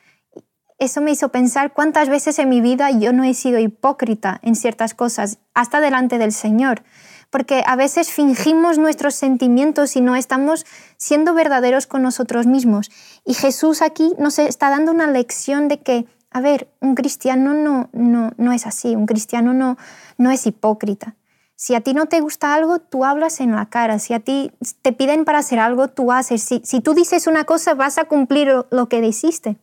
eso 0.79 1.01
me 1.01 1.11
hizo 1.11 1.31
pensar 1.31 1.73
cuántas 1.73 2.09
veces 2.09 2.39
en 2.39 2.49
mi 2.49 2.61
vida 2.61 2.93
yo 2.93 3.13
no 3.13 3.25
he 3.25 3.35
sido 3.35 3.59
hipócrita 3.59 4.39
en 4.45 4.55
ciertas 4.55 4.95
cosas, 4.95 5.39
hasta 5.53 5.81
delante 5.81 6.19
del 6.19 6.33
Señor. 6.33 6.85
Porque 7.31 7.63
a 7.67 7.77
veces 7.77 8.11
fingimos 8.11 8.79
nuestros 8.79 9.15
sentimientos 9.15 9.97
y 9.97 10.01
no 10.01 10.17
estamos 10.17 10.65
siendo 10.97 11.35
verdaderos 11.35 11.87
con 11.87 12.03
nosotros 12.03 12.47
mismos. 12.47 12.91
Y 13.25 13.35
Jesús 13.35 13.83
aquí 13.83 14.15
nos 14.19 14.39
está 14.39 14.71
dando 14.71 14.93
una 14.93 15.07
lección 15.07 15.69
de 15.69 15.81
que, 15.81 16.07
a 16.31 16.41
ver, 16.41 16.71
un 16.81 16.95
cristiano 16.95 17.53
no, 17.53 17.91
no, 17.93 18.33
no 18.39 18.53
es 18.53 18.67
así, 18.67 18.97
un 18.97 19.07
cristiano 19.07 19.53
no, 19.53 19.77
no 20.17 20.31
es 20.31 20.47
hipócrita. 20.47 21.17
Si 21.61 21.75
a 21.75 21.81
ti 21.81 21.93
no 21.93 22.07
te 22.07 22.21
gusta 22.21 22.55
algo, 22.55 22.79
tú 22.79 23.05
hablas 23.05 23.41
en 23.41 23.51
la 23.51 23.67
cara. 23.67 23.99
Si 23.99 24.15
a 24.15 24.21
ti 24.21 24.53
te 24.81 24.93
piden 24.93 25.25
para 25.25 25.41
hacer 25.41 25.59
algo, 25.59 25.89
tú 25.89 26.13
haces. 26.13 26.41
Si, 26.41 26.63
si 26.65 26.81
tú 26.81 26.95
dices 26.95 27.27
una 27.27 27.47
cosa, 27.47 27.75
vas 27.75 27.99
a 27.99 28.05
cumplir 28.05 28.49
lo, 28.71 28.89
que 28.89 29.01
dijiste 29.01 29.57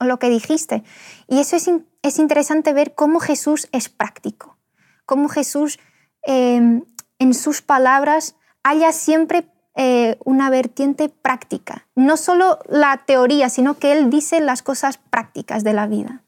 o 0.00 0.04
lo 0.04 0.18
que 0.18 0.30
dijiste. 0.30 0.82
Y 1.28 1.38
eso 1.38 1.54
es, 1.54 1.70
es 2.02 2.18
interesante 2.18 2.72
ver 2.72 2.96
cómo 2.96 3.20
Jesús 3.20 3.68
es 3.70 3.88
práctico, 3.88 4.58
cómo 5.06 5.28
Jesús 5.28 5.78
eh, 6.26 6.82
en 7.18 7.34
sus 7.34 7.62
palabras 7.62 8.34
haya 8.62 8.92
siempre 8.92 9.46
eh, 9.74 10.16
una 10.24 10.50
vertiente 10.50 11.08
práctica. 11.08 11.86
No 11.94 12.16
solo 12.16 12.58
la 12.68 13.02
teoría, 13.06 13.48
sino 13.48 13.78
que 13.78 13.92
Él 13.92 14.10
dice 14.10 14.40
las 14.40 14.62
cosas 14.62 14.98
prácticas 14.98 15.64
de 15.64 15.72
la 15.72 15.86
vida. 15.86 16.22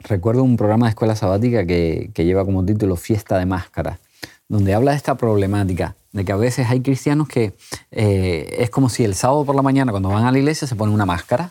Recuerdo 0.00 0.42
un 0.42 0.56
programa 0.56 0.86
de 0.86 0.90
escuela 0.90 1.16
sabática 1.16 1.66
que, 1.66 2.10
lleva 2.16 2.44
como 2.44 2.64
título 2.64 2.96
Fiesta 2.96 3.38
de 3.38 3.46
Máscaras, 3.46 4.00
donde 4.48 4.74
habla 4.74 4.90
de 4.90 4.96
esta 4.96 5.14
problemática, 5.14 5.94
de 6.12 6.24
que 6.24 6.32
a 6.32 6.36
veces 6.36 6.68
hay 6.68 6.80
cristianos 6.80 7.28
que 7.28 7.54
eh, 7.90 8.56
es 8.58 8.70
como 8.70 8.88
si 8.88 9.04
el 9.04 9.14
sábado 9.14 9.44
por 9.44 9.54
la 9.54 9.62
mañana 9.62 9.92
cuando 9.92 10.10
van 10.10 10.24
a 10.24 10.32
la 10.32 10.38
iglesia 10.38 10.68
se 10.68 10.76
ponen 10.76 10.94
una 10.94 11.06
máscara 11.06 11.50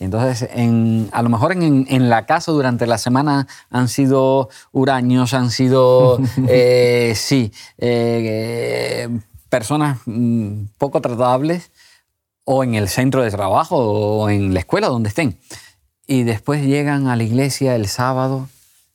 Entonces, 0.00 0.48
en, 0.52 1.08
a 1.12 1.22
lo 1.22 1.28
mejor 1.28 1.52
en, 1.52 1.86
en, 1.88 2.08
la 2.08 2.26
casa 2.26 2.50
durante 2.50 2.86
la 2.86 2.98
semana 2.98 3.46
han 3.70 3.88
sido 3.88 4.48
huraños, 4.72 5.34
han 5.34 5.50
sido, 5.50 6.18
eh, 6.48 7.12
sí, 7.16 7.52
eh, 7.78 9.08
personas 9.48 9.98
mm, 10.06 10.64
poco 10.78 11.00
tratables, 11.00 11.70
o 12.44 12.64
en 12.64 12.74
el 12.74 12.88
centro 12.88 13.22
de 13.22 13.30
trabajo, 13.30 13.76
o 13.76 14.28
en 14.28 14.52
la 14.52 14.60
escuela, 14.60 14.88
donde 14.88 15.08
estén. 15.08 15.38
Y 16.06 16.24
después 16.24 16.62
llegan 16.64 17.06
a 17.06 17.16
la 17.16 17.22
iglesia 17.22 17.74
el 17.74 17.88
sábado 17.88 18.48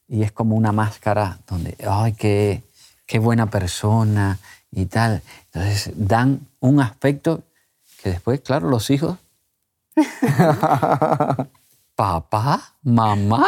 y 0.08 0.24
es 0.24 0.32
como 0.32 0.56
una 0.56 0.72
máscara 0.72 1.40
donde, 1.48 1.76
ay, 1.88 2.14
qué, 2.14 2.62
qué 3.06 3.20
buena 3.20 3.50
persona 3.50 4.38
y 4.72 4.86
tal. 4.86 5.22
Entonces 5.46 5.92
dan 5.96 6.42
un 6.60 6.82
aspecto 6.82 7.42
que 8.04 8.10
después, 8.10 8.42
claro, 8.42 8.70
los 8.70 8.90
hijos 8.90 9.18
Papá, 11.96 12.76
mamá, 12.84 13.48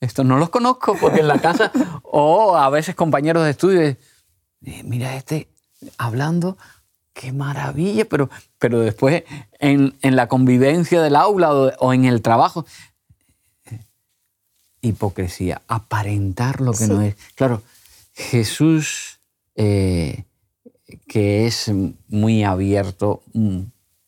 esto 0.00 0.24
no 0.24 0.38
los 0.38 0.50
conozco 0.50 0.96
porque 1.00 1.20
en 1.20 1.28
la 1.28 1.38
casa, 1.38 1.72
o 2.02 2.56
a 2.56 2.68
veces 2.70 2.94
compañeros 2.94 3.44
de 3.44 3.50
estudio, 3.50 3.82
eh, 3.82 3.96
mira 4.84 5.16
este 5.16 5.48
hablando, 5.98 6.58
qué 7.12 7.32
maravilla, 7.32 8.04
pero, 8.06 8.30
pero 8.58 8.80
después 8.80 9.24
en, 9.58 9.94
la 10.02 10.26
convivencia 10.28 11.02
del 11.02 11.16
aula 11.16 11.52
o, 11.52 11.92
en 11.92 12.04
el 12.04 12.22
trabajo, 12.22 12.66
hipocresía, 14.80 15.62
aparentar 15.68 16.60
lo 16.60 16.72
que 16.72 16.86
no 16.86 17.02
es. 17.02 17.16
Claro, 17.34 17.62
Jesús, 18.14 19.20
eh, 19.54 20.24
que 21.06 21.46
es 21.46 21.70
muy 22.08 22.44
abierto, 22.44 23.22
mm, 23.34 23.60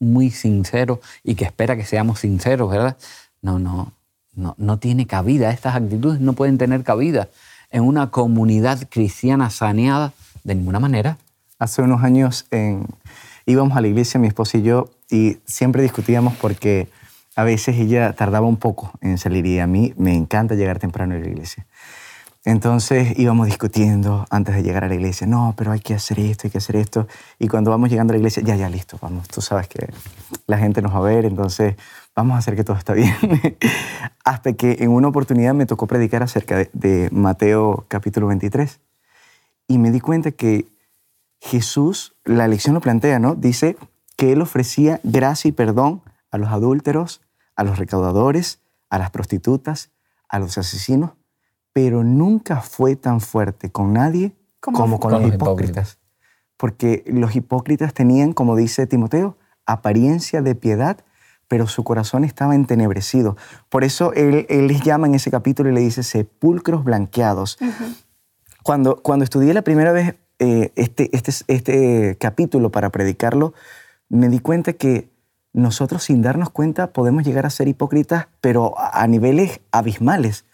muy 0.03 0.31
sincero 0.31 1.01
y 1.23 1.37
que 1.37 1.45
espera 1.45 1.77
que 1.77 1.85
seamos 1.85 2.21
sinceros, 2.21 2.71
¿verdad? 2.71 2.97
No, 3.41 3.59
no, 3.59 3.93
no, 4.35 4.55
no 4.59 4.79
tiene 4.79 5.07
cabida. 5.07 5.51
Estas 5.51 5.77
actitudes 5.77 6.21
no 6.21 6.33
pueden 6.33 6.59
tener 6.59 6.83
cabida 6.83 7.29
en 7.71 7.85
una 7.85 8.11
comunidad 8.11 8.89
cristiana 8.91 9.49
saneada 9.51 10.13
de 10.45 10.55
ninguna 10.55 10.81
manera. 10.81 11.17
Hace 11.59 11.83
unos 11.83 12.03
años 12.03 12.47
íbamos 13.47 13.77
a 13.77 13.81
la 13.81 13.89
iglesia, 13.89 14.19
mi 14.19 14.27
esposa 14.27 14.59
y 14.59 14.63
yo, 14.63 14.91
y 15.11 15.39
siempre 15.47 15.83
discutíamos 15.83 16.35
porque 16.37 16.89
a 17.37 17.45
veces 17.45 17.77
ella 17.77 18.13
tardaba 18.13 18.47
un 18.47 18.57
poco 18.57 18.93
en 19.01 19.17
salir 19.19 19.47
y 19.47 19.59
a 19.59 19.67
mí 19.67 19.95
me 19.97 20.15
encanta 20.15 20.55
llegar 20.55 20.79
temprano 20.79 21.15
a 21.15 21.19
la 21.19 21.27
iglesia. 21.27 21.67
Entonces 22.45 23.17
íbamos 23.21 23.47
discutiendo 23.47 24.27
antes 24.29 24.57
de 24.57 24.65
llegar 24.65 24.83
a 24.83 24.89
la 24.89 24.95
iglesia, 24.95 25.29
no, 25.29 25.55
pero 25.57 25.71
hay 25.71 25.79
que 25.79 25.95
hacer 25.95 26.19
esto, 26.19 26.49
hay 26.49 26.51
que 26.51 26.59
hacer 26.59 26.75
esto. 26.75 27.07
Y 27.39 27.47
cuando 27.47 27.71
vamos 27.71 27.89
llegando 27.89 28.13
a 28.13 28.15
la 28.15 28.19
iglesia, 28.19 28.43
ya, 28.43 28.57
ya, 28.57 28.69
listo, 28.69 28.99
vamos, 29.01 29.29
tú 29.29 29.41
sabes 29.41 29.69
que 29.69 29.93
la 30.49 30.59
gente 30.59 30.83
nos 30.83 30.93
va 30.93 30.99
a 30.99 31.03
ver, 31.03 31.25
entonces 31.25 31.77
vamos 32.17 32.35
a 32.35 32.39
hacer 32.39 32.57
que 32.57 32.65
todo 32.65 32.77
está 32.77 32.95
bien. 32.95 33.15
Hasta 34.25 34.55
que 34.55 34.79
en 34.81 34.91
una 34.91 35.09
oportunidad 35.09 35.55
me 35.55 35.67
tocó 35.67 35.87
predicar 35.87 36.25
acerca 36.25 36.67
de, 36.73 37.09
Mateo 37.13 37.85
capítulo 37.87 38.27
23. 38.27 38.81
Y 39.69 39.79
me 39.79 39.93
di 39.93 40.01
cuenta 40.01 40.33
que 40.33 40.67
Jesús, 41.41 42.17
la 42.25 42.49
lección 42.49 42.75
lo 42.75 42.81
plantea, 42.81 43.21
¿no? 43.21 43.37
Dice 43.37 43.77
que 44.17 44.33
Él 44.33 44.43
ofrecía 44.43 45.01
gracia 45.05 45.49
y 45.49 45.53
perdón 45.53 46.03
a 46.33 46.39
los 46.39 46.49
adúlteros, 46.49 47.21
a 47.55 47.63
los 47.63 47.79
recaudadores, 47.79 48.59
a 48.91 48.99
las 48.99 49.11
prostitutas, 49.11 49.91
a 50.29 50.41
los 50.41 50.59
asesinos 50.59 51.13
pero 51.73 52.05
nunca 52.05 52.61
fue 52.61 52.97
tan 52.97 53.21
fuerte 53.21 53.71
con 53.71 53.93
nadie 53.93 54.37
como 54.61 55.01
con, 55.01 55.13
los, 55.13 55.35
hipócritas. 55.35 55.99
Porque 56.57 57.03
los 57.07 57.35
hipócritas 57.35 57.95
tenían, 57.95 58.33
como 58.33 58.55
dice 58.57 58.87
Timoteo, 58.87 59.37
apariencia 59.67 60.43
de 60.43 60.55
piedad, 60.55 61.05
pero 61.49 61.67
su 61.67 61.85
corazón 61.85 62.25
estaba 62.25 62.55
entenebrecido. 62.55 63.37
Por 63.69 63.85
eso 63.85 64.13
él, 64.13 64.47
les 64.49 64.83
llama 64.83 65.07
en 65.07 65.15
ese 65.15 65.31
capítulo 65.31 65.71
y 65.71 65.75
le 65.75 65.81
dice 65.81 66.03
sepulcros 66.03 66.85
blanqueados. 66.85 67.59
cuando, 68.63 69.03
cuando 69.03 69.25
estudié 69.25 69.53
la 69.53 69.63
primera 69.63 69.93
vez 69.93 70.15
eh, 70.39 70.73
este, 70.77 71.15
este, 71.17 71.33
este 71.49 72.17
capítulo 72.19 72.71
para 72.71 72.91
predicarlo, 72.91 73.55
me 74.09 74.29
di 74.29 74.39
cuenta 74.39 74.75
que 74.75 75.11
nosotros 75.53 76.05
sin 76.05 76.23
darnos 76.23 76.51
cuenta 76.51 76.93
podemos 76.93 77.25
llegar 77.25 77.45
a 77.45 77.51
ser 77.51 77.69
hipócritas, 77.69 78.29
pero 78.41 78.75
a 78.79 79.07
niveles 79.07 79.61
abismales. 79.71 80.45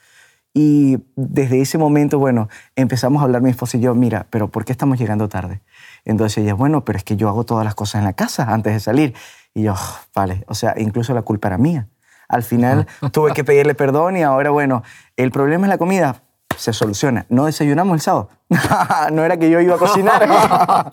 Y 0.55 0.99
desde 1.15 1.61
ese 1.61 1.79
momento, 1.79 2.19
bueno, 2.19 2.49
empezamos 2.75 3.21
a 3.21 3.25
hablar 3.25 3.43
mi 3.43 3.51
esposa 3.51 3.77
y 3.77 3.81
yo, 3.81 3.95
mira, 3.95 4.27
pero 4.31 4.49
¿por 4.49 4.65
qué 4.65 4.73
estamos 4.73 4.99
llegando 4.99 5.29
tarde? 5.29 5.61
Entonces 6.05 6.39
ella, 6.39 6.55
bueno, 6.55 6.85
pero 6.85 6.99
es 6.99 7.05
que 7.05 7.17
yo 7.17 7.29
hago 7.29 7.45
todas 7.45 7.65
las 7.65 7.75
cosas 7.75 8.01
en 8.01 8.05
la 8.05 8.15
casa 8.15 8.53
antes 8.53 8.73
de 8.73 8.81
salir. 8.81 9.15
Y 9.55 9.63
yo, 9.65 9.75
oh, 9.75 9.99
vale, 10.15 10.45
o 10.49 10.55
sea, 10.55 10.75
incluso 10.79 11.15
la 11.15 11.23
culpa 11.23 11.49
era 11.49 11.59
mía. 11.59 11.89
Al 12.29 12.43
final 12.43 12.87
tuve 13.13 13.33
que 13.35 13.45
pedirle 13.45 13.75
perdón 13.75 14.17
y 14.17 14.23
ahora, 14.23 14.51
bueno, 14.51 14.83
el 15.17 15.31
problema 15.31 15.67
es 15.67 15.69
la 15.69 15.79
comida, 15.79 16.23
se 16.57 16.73
soluciona. 16.73 17.27
No 17.29 17.45
desayunamos 17.47 17.95
el 17.95 18.01
sábado. 18.01 18.31
no 19.13 19.25
era 19.25 19.37
que 19.37 19.51
yo 19.51 19.61
iba 19.61 19.75
a 19.75 19.79
cocinar. 19.79 20.27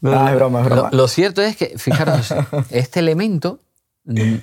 no, 0.00 0.28
es 0.28 0.34
broma, 0.34 0.60
es 0.60 0.66
broma. 0.66 0.88
Lo, 0.92 0.96
lo, 0.96 1.08
cierto 1.08 1.42
es 1.42 1.56
que, 1.56 1.76
fijaros, 1.76 2.34
este 2.70 3.00
elemento 3.00 3.60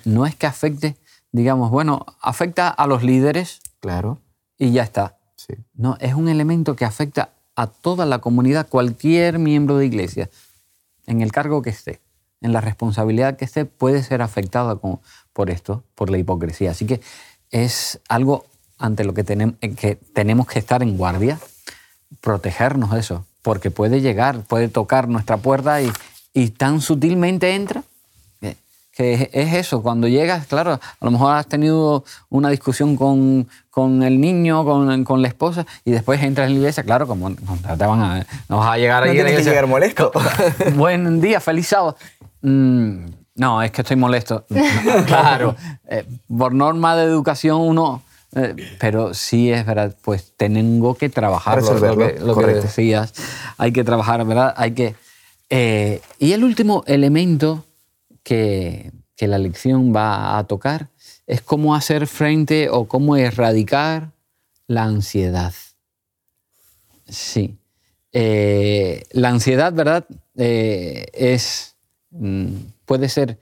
no 0.03 0.25
es 0.25 0.36
que 0.36 0.45
afecte 0.45 0.97
digamos, 1.33 1.71
bueno, 1.71 2.05
afecta 2.21 2.69
a 2.69 2.87
los 2.87 3.03
líderes. 3.03 3.59
Claro. 3.81 4.19
Y 4.57 4.71
ya 4.71 4.83
está. 4.83 5.17
Sí. 5.35 5.55
No, 5.73 5.97
es 5.99 6.13
un 6.13 6.29
elemento 6.29 6.77
que 6.77 6.85
afecta 6.85 7.31
a 7.55 7.67
toda 7.67 8.05
la 8.05 8.19
comunidad, 8.19 8.69
cualquier 8.69 9.39
miembro 9.39 9.77
de 9.77 9.87
iglesia, 9.87 10.29
en 11.05 11.21
el 11.21 11.33
cargo 11.33 11.61
que 11.61 11.71
esté, 11.71 11.99
en 12.41 12.53
la 12.53 12.61
responsabilidad 12.61 13.35
que 13.35 13.45
esté, 13.45 13.65
puede 13.65 14.03
ser 14.03 14.21
afectada 14.21 14.79
por 15.33 15.49
esto, 15.49 15.83
por 15.95 16.09
la 16.09 16.17
hipocresía. 16.17 16.71
Así 16.71 16.85
que 16.85 17.01
es 17.51 17.99
algo 18.07 18.45
ante 18.77 19.03
lo 19.03 19.13
que, 19.13 19.23
tenemos 19.23 19.55
que 19.59 19.95
tenemos 19.95 20.47
que 20.47 20.59
estar 20.59 20.81
en 20.81 20.97
guardia, 20.97 21.39
protegernos 22.21 22.91
de 22.91 22.99
eso, 22.99 23.25
porque 23.41 23.71
puede 23.71 24.01
llegar, 24.01 24.41
puede 24.43 24.67
tocar 24.67 25.07
nuestra 25.07 25.37
puerta 25.37 25.81
y, 25.81 25.91
y 26.33 26.49
tan 26.49 26.79
sutilmente 26.79 27.55
entra 27.55 27.83
que 28.95 29.29
es 29.34 29.53
eso, 29.56 29.82
cuando 29.82 30.08
llegas, 30.08 30.45
claro, 30.45 30.73
a 30.73 31.06
lo 31.06 31.10
mejor 31.10 31.36
has 31.36 31.47
tenido 31.47 32.06
una 32.29 32.49
discusión 32.49 32.95
con, 32.95 33.47
con 33.71 34.03
el 34.03 34.21
niño, 34.21 34.63
con, 34.63 35.03
con, 35.03 35.21
la 35.23 35.27
esposa, 35.27 35.65
y 35.84 35.91
después 35.91 36.21
entras 36.21 36.47
en 36.47 36.53
la 36.53 36.60
iglesia, 36.60 36.84
claro, 36.84 37.08
como 37.08 37.32
no 37.32 37.38
te 37.77 37.86
van 37.86 38.01
a, 38.01 38.27
no 38.47 38.60
vas 38.60 38.73
a 38.73 38.77
llegar 38.77 39.03
ahí. 39.03 39.10
No 39.10 39.15
tienes 39.15 39.38
que 39.38 39.43
llegar 39.43 39.65
molesto. 39.65 40.12
Buen 40.75 41.19
día, 41.21 41.39
feliz 41.39 41.67
sábado. 41.67 41.97
Mm, 42.43 43.06
no, 43.36 43.63
es 43.63 43.71
que 43.71 43.82
estoy 43.82 43.97
molesto. 43.97 44.45
claro, 45.08 45.56
eh, 45.88 46.06
por 46.36 46.53
norma 46.53 46.95
de 46.95 47.03
educación 47.03 47.62
uno... 47.62 48.03
Eh, 48.36 48.56
pero 48.79 49.13
sí 49.13 49.51
es 49.51 49.63
verdad, 49.63 49.95
pues 50.01 50.34
tengo 50.36 50.95
que 50.95 51.08
trabajar 51.08 51.62
lo, 51.62 51.97
que, 51.97 52.19
lo 52.19 52.36
que, 52.36 52.45
decías. 52.47 53.13
Hay 53.60 53.71
que 53.71 53.84
trabajar, 53.84 54.25
¿verdad? 54.25 54.56
Hay 54.58 54.71
que... 54.71 54.95
Eh, 55.51 56.01
y 56.17 56.34
el 56.34 56.43
último 56.43 56.84
elemento 56.88 57.63
que, 58.23 58.91
la 59.19 59.38
lección 59.38 59.95
va 59.95 60.38
a 60.38 60.43
tocar 60.43 60.89
es 61.27 61.41
cómo 61.41 61.75
hacer 61.75 62.07
frente 62.07 62.67
o 62.69 62.89
cómo 62.89 63.15
erradicar 63.15 64.12
la 64.67 64.83
ansiedad. 64.83 65.53
Sí. 67.07 67.55
Eh, 68.12 69.03
la 69.12 69.29
ansiedad, 69.29 69.71
¿verdad? 69.71 70.05
Eh, 70.36 71.05
es, 71.13 71.75
mm, 72.12 72.47
puede 72.86 73.07
ser 73.07 73.39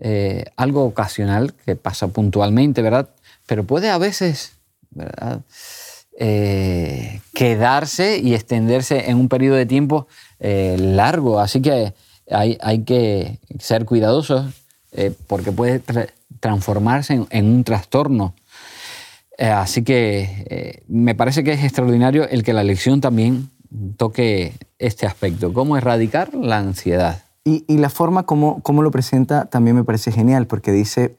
eh, 0.00 0.46
algo 0.56 0.84
ocasional 0.84 1.54
que 1.64 1.76
pasa 1.76 2.08
puntualmente, 2.08 2.82
¿verdad? 2.82 3.08
Pero 3.46 3.62
puede 3.62 3.88
a 3.90 3.98
veces, 3.98 4.54
¿verdad? 4.90 5.42
quedarse 7.32 8.18
y 8.18 8.34
extenderse 8.34 9.08
en 9.08 9.16
un 9.16 9.30
periodo 9.30 9.56
de 9.56 9.64
tiempo 9.64 10.06
largo. 10.38 11.40
Así 11.40 11.62
que 11.62 11.94
hay, 12.30 12.84
que 12.84 13.38
ser 13.58 13.84
cuidadosos 13.84 14.46
eh, 14.92 15.12
porque 15.26 15.52
puede 15.52 15.82
transformarse 16.40 17.26
en, 17.28 17.46
un 17.46 17.64
trastorno. 17.64 18.34
Eh, 19.38 19.48
así 19.48 19.82
que 19.82 20.44
eh, 20.50 20.82
me 20.88 21.14
parece 21.14 21.44
que 21.44 21.52
es 21.52 21.64
extraordinario 21.64 22.28
el 22.28 22.42
que 22.42 22.52
la 22.52 22.64
lección 22.64 23.00
también 23.00 23.50
toque 23.96 24.54
este 24.78 25.06
aspecto, 25.06 25.52
cómo 25.52 25.76
erradicar 25.76 26.34
la 26.34 26.58
ansiedad. 26.58 27.22
Y, 27.42 27.78
la 27.78 27.88
forma 27.88 28.24
como, 28.24 28.62
como, 28.62 28.82
lo 28.82 28.90
presenta 28.90 29.46
también 29.46 29.74
me 29.74 29.82
parece 29.82 30.12
genial, 30.12 30.46
porque 30.46 30.70
dice, 30.70 31.16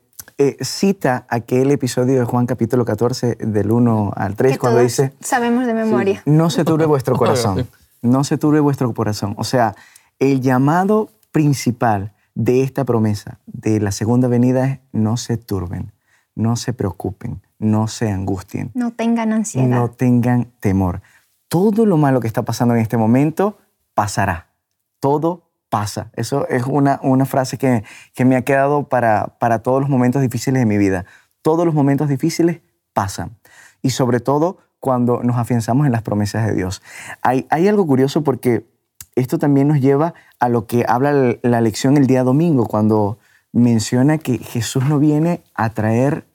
cita 0.62 1.26
aquel 1.28 1.72
episodio 1.72 2.20
de 2.20 2.26
Juan 2.26 2.46
capítulo 2.46 2.86
14, 2.86 3.36
del 3.36 3.72
1 3.72 4.14
al 4.16 4.36
3, 4.36 4.58
cuando 4.58 4.80
dice... 4.80 5.12
Sabemos 5.20 5.66
de 5.66 5.74
memoria. 5.74 6.22
no 6.26 6.50
se 6.50 6.64
turbe 6.64 6.86
vuestro 6.86 7.16
corazón, 7.18 7.68
no 8.02 8.24
se 8.24 8.38
turbe 8.38 8.60
vuestro 8.60 8.94
corazón. 8.94 9.34
O 9.38 9.44
sea, 9.44 9.76
el 10.22 10.40
llamado 10.40 11.10
principal 11.32 12.14
de 12.36 12.62
esta 12.62 12.86
promesa 12.86 13.40
de 13.48 13.82
la 13.82 13.92
segunda 13.92 14.28
venida 14.28 14.68
es 14.68 14.80
no 14.92 15.18
se 15.18 15.36
turben, 15.36 15.94
no 16.36 16.56
se 16.56 16.74
preocupen, 16.74 17.42
no 17.58 17.88
se 17.88 18.12
angustien. 18.12 18.70
No 18.76 18.92
tengan 18.92 19.34
ansiedad. 19.34 19.68
No 19.68 19.90
tengan 19.90 20.52
temor. 20.60 21.02
Todo 21.48 21.88
lo 21.88 21.98
malo 21.98 22.20
que 22.20 22.28
está 22.28 22.44
pasando 22.46 22.76
en 22.76 22.82
este 22.82 22.98
momento 22.98 23.58
pasará. 23.96 24.52
Todo 25.00 25.50
pasa. 25.70 26.12
Eso 26.14 26.48
es 26.50 26.66
una, 26.68 27.00
una 27.02 27.26
frase 27.26 27.58
que, 27.58 27.84
que 28.14 28.24
me 28.24 28.36
ha 28.36 28.44
quedado 28.44 28.90
para, 28.90 29.40
para 29.40 29.64
todos 29.64 29.82
los 29.82 29.90
momentos 29.90 30.22
difíciles 30.22 30.62
de 30.62 30.68
mi 30.68 30.78
vida. 30.78 31.06
Todos 31.42 31.66
los 31.66 31.74
momentos 31.74 32.08
difíciles 32.08 32.62
pasan. 32.94 33.38
Y 33.82 33.90
sobre 33.90 34.20
todo 34.20 34.60
cuando 34.80 35.24
nos 35.24 35.38
afianzamos 35.38 35.88
en 35.88 35.92
las 35.92 36.04
promesas 36.04 36.46
de 36.46 36.54
Dios. 36.54 36.84
Hay, 37.24 37.48
hay 37.50 37.68
algo 37.68 37.88
curioso 37.88 38.24
porque 38.24 38.71
esto 39.16 39.40
también 39.40 39.68
nos 39.68 39.82
lleva 39.82 40.14
a 40.40 40.50
lo 40.50 40.66
que 40.68 40.86
habla 40.88 41.38
la 41.42 41.62
lección 41.62 41.98
el 41.98 42.08
día 42.08 42.24
domingo, 42.24 42.68
cuando 42.68 43.18
menciona 43.52 44.18
que 44.18 44.38
Jesús 44.38 44.86
no 44.86 45.00
viene 45.00 45.42
a 45.54 45.72
traer 45.72 46.26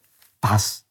paz. 0.41 0.87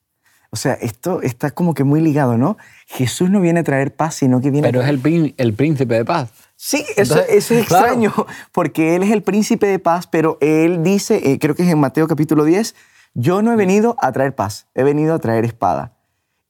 O 0.49 0.57
sea, 0.57 0.73
esto 0.73 1.21
está 1.21 1.51
como 1.51 1.73
que 1.73 1.83
muy 1.83 2.01
ligado, 2.01 2.37
¿no? 2.37 2.57
Jesús 2.87 3.29
no 3.29 3.41
viene 3.41 3.59
a 3.59 3.63
traer 3.63 3.93
paz, 3.93 4.15
sino 4.15 4.39
que 4.41 4.51
viene 4.51 4.67
Pero 4.67 4.81
es 4.81 4.87
el, 4.87 5.33
el 5.37 5.53
príncipe 5.53 5.95
de 5.95 6.05
paz. 6.05 6.29
Sí, 6.55 6.85
eso, 6.95 7.19
es 7.19 7.51
extraño, 7.51 8.13
porque 8.53 8.95
Él 8.95 9.03
es 9.03 9.11
el 9.11 9.21
príncipe 9.21 9.67
de 9.67 9.79
paz, 9.79 10.07
pero 10.07 10.37
Él 10.39 10.81
dice, 10.83 11.31
eh, 11.31 11.39
creo 11.39 11.55
que 11.55 11.63
es 11.63 11.69
en 11.69 11.79
Mateo 11.79 12.07
capítulo 12.07 12.45
10, 12.45 12.73
yo 13.13 13.41
no 13.41 13.51
he 13.51 13.55
venido 13.55 13.97
a 13.99 14.11
traer 14.13 14.33
paz, 14.33 14.67
he 14.73 14.83
venido 14.83 15.13
a 15.13 15.19
traer 15.19 15.43
espada. 15.43 15.97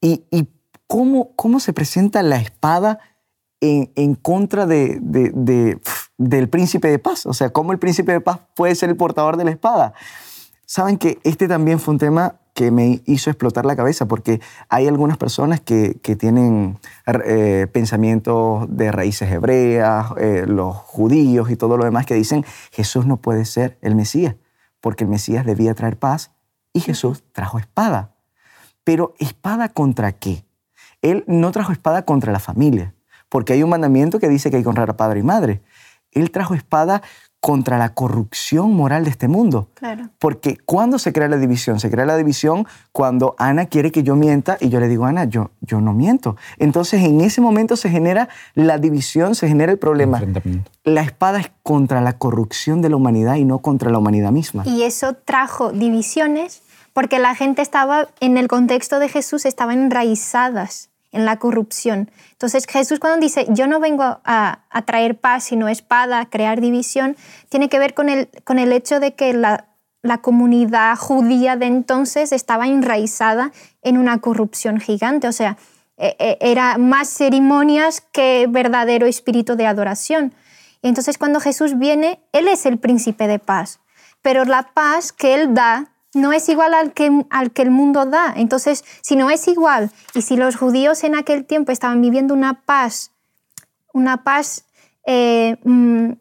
¿Y, 0.02 0.26
y 0.30 0.50
cómo, 0.88 1.36
cómo 1.36 1.60
se 1.60 1.74
presenta 1.74 2.22
la 2.22 2.38
espada 2.38 3.00
en, 3.62 4.16
contra 4.16 4.66
de, 4.66 5.00
del 6.18 6.50
príncipe 6.50 6.88
de 6.88 7.00
paz? 7.00 7.26
O 7.26 7.34
sea, 7.34 7.50
¿cómo 7.52 7.72
el 7.72 7.80
príncipe 7.80 8.12
de 8.12 8.22
paz 8.22 8.40
puede 8.56 8.76
ser 8.76 8.90
el 8.90 8.96
portador 8.96 9.38
de 9.38 9.46
la 9.46 9.52
espada? 9.52 9.94
Saben 10.66 10.98
que 10.98 11.20
este 11.24 11.48
también 11.48 11.80
fue 11.80 11.94
un 11.94 12.00
tema 12.00 12.36
que 12.54 12.72
me 12.72 13.02
hizo 13.06 13.30
explotar 13.30 13.66
la 13.66 13.76
cabeza 13.76 14.08
porque 14.08 14.40
hay 14.70 14.88
algunas 14.88 15.18
personas 15.18 15.60
que, 15.60 16.00
que 16.02 16.16
tienen 16.16 16.80
eh, 17.26 17.68
pensamientos 17.72 18.66
de 18.70 18.92
raíces 18.92 19.30
hebreas, 19.30 20.08
eh, 20.18 20.46
los 20.48 20.76
judíos 20.76 21.52
y 21.52 21.58
todo 21.58 21.76
lo 21.76 21.84
demás 21.84 22.06
que 22.06 22.16
dicen 22.16 22.46
Jesús 22.72 23.06
no 23.06 23.18
puede 23.18 23.44
ser 23.44 23.78
el 23.82 23.96
Mesías 23.96 24.36
porque 24.86 25.04
el 25.04 25.10
Mesías 25.10 25.46
debía 25.46 25.74
traer 25.74 25.98
paz 25.98 26.32
y 26.72 26.80
Jesús 26.80 27.24
trajo 27.32 27.58
espada. 27.58 28.16
Pero 28.84 29.16
espada 29.18 29.70
contra 29.70 30.12
qué? 30.12 30.46
Él 31.02 31.24
no 31.28 31.52
trajo 31.52 31.72
espada 31.72 32.06
contra 32.06 32.32
la 32.32 32.40
familia, 32.40 32.95
porque 33.36 33.52
hay 33.52 33.64
un 33.64 33.70
mandamiento 33.70 34.18
que 34.18 34.30
dice 34.30 34.50
que 34.50 34.56
hay 34.56 34.64
que 34.64 34.70
honrar 34.70 34.90
a 34.90 34.96
padre 34.96 35.20
y 35.20 35.24
madre. 35.24 35.62
Él 36.14 36.32
trajo 36.32 36.54
espada 36.54 37.02
contra 37.42 37.78
la 37.78 37.94
corrupción 37.94 38.74
moral 38.74 39.04
de 39.04 39.10
este 39.10 39.28
mundo. 39.28 39.68
Claro. 39.74 40.08
Porque 40.20 40.58
cuando 40.64 41.00
se 41.00 41.12
crea 41.12 41.28
la 41.28 41.36
división, 41.36 41.82
se 41.82 41.92
crea 41.92 42.06
la 42.06 42.16
división 42.16 42.66
cuando 42.94 43.36
Ana 43.38 43.66
quiere 43.66 43.92
que 43.92 44.04
yo 44.04 44.16
mienta 44.16 44.56
y 44.62 44.70
yo 44.70 44.80
le 44.80 44.88
digo, 44.88 45.04
Ana, 45.04 45.26
yo, 45.26 45.52
yo 45.60 45.82
no 45.82 45.92
miento. 45.92 46.38
Entonces 46.60 47.04
en 47.04 47.20
ese 47.20 47.42
momento 47.42 47.76
se 47.76 47.90
genera 47.90 48.30
la 48.54 48.78
división, 48.78 49.36
se 49.36 49.50
genera 49.50 49.74
el 49.74 49.80
problema. 49.80 50.24
La 50.86 51.02
espada 51.02 51.42
es 51.42 51.52
contra 51.62 52.00
la 52.00 52.18
corrupción 52.18 52.82
de 52.82 52.90
la 52.90 52.96
humanidad 52.96 53.36
y 53.36 53.44
no 53.44 53.60
contra 53.60 53.92
la 53.92 53.98
humanidad 53.98 54.32
misma. 54.32 54.64
Y 54.66 54.84
eso 54.84 55.14
trajo 55.26 55.74
divisiones 55.74 56.62
porque 56.94 57.20
la 57.20 57.36
gente 57.36 57.62
estaba, 57.62 58.08
en 58.22 58.38
el 58.38 58.48
contexto 58.48 59.00
de 59.00 59.10
Jesús, 59.10 59.44
estaban 59.44 59.78
enraizadas 59.78 60.90
en 61.16 61.26
la 61.26 61.40
corrupción. 61.40 62.12
Entonces 62.34 62.68
Jesús 62.68 63.00
cuando 63.00 63.20
dice, 63.20 63.48
yo 63.50 63.68
no 63.68 63.80
vengo 63.80 64.04
a, 64.04 64.60
traer 64.86 65.18
paz, 65.18 65.46
sino 65.46 65.70
espada, 65.70 66.20
a 66.20 66.30
crear 66.30 66.60
división, 66.60 67.16
tiene 67.48 67.70
que 67.70 67.80
ver 67.80 67.94
con 67.94 68.10
el, 68.10 68.30
con 68.44 68.60
el 68.60 68.74
hecho 68.74 69.00
de 69.00 69.16
que 69.16 69.34
la, 69.34 69.70
la 70.02 70.18
comunidad 70.18 70.98
judía 70.98 71.56
de 71.56 71.68
entonces 71.68 72.34
estaba 72.34 72.68
enraizada 72.68 73.54
en 73.82 73.98
una 73.98 74.20
corrupción 74.20 74.82
gigante. 74.82 75.30
O 75.30 75.32
sea, 75.32 75.58
e, 75.96 76.18
e, 76.20 76.38
era 76.42 76.78
más 76.78 77.08
ceremonias 77.08 78.02
que 78.12 78.46
verdadero 78.50 79.08
espíritu 79.08 79.56
de 79.56 79.68
adoración. 79.68 80.34
Entonces 80.82 81.18
cuando 81.18 81.40
Jesús 81.40 81.80
viene, 81.80 82.20
Él 82.34 82.50
es 82.50 82.66
el 82.66 82.78
príncipe 82.78 83.28
de 83.28 83.40
paz, 83.40 83.80
pero 84.22 84.44
la 84.44 84.64
paz 84.74 85.14
que 85.14 85.34
Él 85.34 85.54
da 85.54 85.95
no 86.16 86.32
es 86.32 86.48
igual 86.50 86.74
al 86.74 86.94
que, 86.94 87.26
al 87.30 87.52
que 87.52 87.62
el 87.62 87.72
mundo 87.72 88.06
da. 88.06 88.34
Entonces, 88.36 88.84
si 89.02 89.16
no 89.16 89.30
es 89.30 89.48
igual, 89.48 89.92
y 90.14 90.22
si 90.22 90.38
los 90.38 90.56
judíos 90.56 91.04
en 91.04 91.14
aquel 91.14 91.46
tiempo 91.46 91.72
estaban 91.72 92.02
viviendo 92.02 92.34
una 92.34 92.62
paz, 92.62 93.12
una 93.94 94.24
paz, 94.24 94.66
eh, 95.06 95.58
mm, 95.64 96.14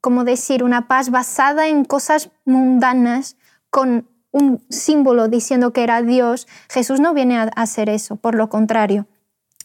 como 0.00 0.24
decir, 0.24 0.64
una 0.64 0.88
paz 0.88 1.10
basada 1.10 1.68
en 1.68 1.84
cosas 1.84 2.30
mundanas, 2.44 3.36
con 3.70 4.08
un 4.32 4.64
símbolo 4.68 5.28
diciendo 5.28 5.72
que 5.72 5.84
era 5.84 6.02
Dios, 6.02 6.48
Jesús 6.68 7.00
no 7.00 7.14
viene 7.14 7.38
a 7.38 7.44
hacer 7.44 7.88
eso, 7.88 8.16
por 8.16 8.34
lo 8.34 8.48
contrario. 8.48 9.06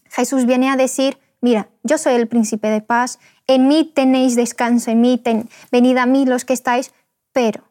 Jesús 0.09 0.45
viene 0.45 0.69
a 0.69 0.75
decir, 0.75 1.17
mira, 1.41 1.69
yo 1.81 1.97
soy 1.97 2.13
el 2.13 2.27
príncipe 2.27 2.67
de 2.67 2.81
paz, 2.81 3.19
en 3.47 3.67
mí 3.67 3.91
tenéis 3.93 4.35
descanso, 4.35 4.91
en 4.91 5.01
mí 5.01 5.21
venid 5.71 5.97
a 5.97 6.05
mí 6.05 6.25
los 6.25 6.45
que 6.45 6.53
estáis, 6.53 6.93
pero 7.31 7.63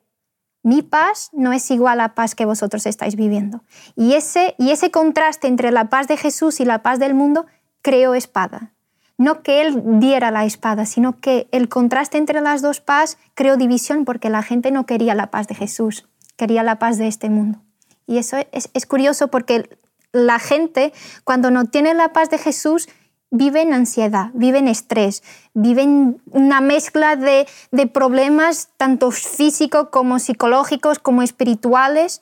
mi 0.62 0.83
paz 0.83 1.31
no 1.33 1.53
es 1.53 1.70
igual 1.70 2.01
a 2.01 2.05
la 2.05 2.14
paz 2.14 2.35
que 2.35 2.44
vosotros 2.44 2.87
estáis 2.87 3.16
viviendo. 3.16 3.62
Y 3.96 4.14
ese, 4.14 4.55
y 4.59 4.70
ese 4.70 4.90
contraste 4.90 5.48
entre 5.48 5.72
la 5.72 5.88
paz 5.88 6.07
de 6.07 6.16
Jesús 6.16 6.61
y 6.61 6.64
la 6.64 6.83
paz 6.83 6.98
del 6.98 7.14
mundo 7.14 7.46
creó 7.83 8.14
espada. 8.14 8.72
No 9.18 9.42
que 9.42 9.61
Él 9.62 9.83
diera 10.01 10.31
la 10.31 10.44
espada, 10.44 10.87
sino 10.87 11.20
que 11.20 11.48
el 11.53 11.68
contraste 11.68 12.18
entre 12.18 12.40
las 12.40 12.62
dos 12.62 12.81
paz 12.81 13.18
creó 13.35 13.57
división 13.57 14.05
porque 14.05 14.31
la 14.31 14.42
gente 14.42 14.70
no 14.70 14.87
quería 14.87 15.14
la 15.14 15.31
paz 15.31 15.48
de 15.48 15.55
Jesús, 15.55 16.09
quería 16.37 16.62
la 16.62 16.79
paz 16.79 16.96
de 16.98 17.09
este 17.09 17.29
mundo. 17.29 17.61
Y 18.07 18.18
eso 18.18 18.37
es, 18.53 18.70
es 18.72 18.87
curioso 18.87 19.29
porque 19.29 19.79
la 20.12 20.38
gente, 20.38 20.92
cuando 21.25 21.51
no 21.51 21.64
tiene 21.66 21.94
la 21.94 22.12
paz 22.12 22.31
de 22.31 22.38
Jesús, 22.38 22.88
vive 23.33 23.62
en 23.62 23.73
ansiedad, 23.73 24.31
vive 24.35 24.59
en 24.59 24.68
estrés, 24.68 25.23
vive 25.55 25.83
en 25.83 26.21
una 26.31 26.61
mezcla 26.61 27.16
de, 27.16 27.49
de 27.73 27.87
problemas 27.87 28.68
tanto 28.77 29.11
físicos 29.11 29.88
como 29.90 30.18
psicológicos 30.18 30.99
como 30.99 31.23
espirituales 31.23 32.21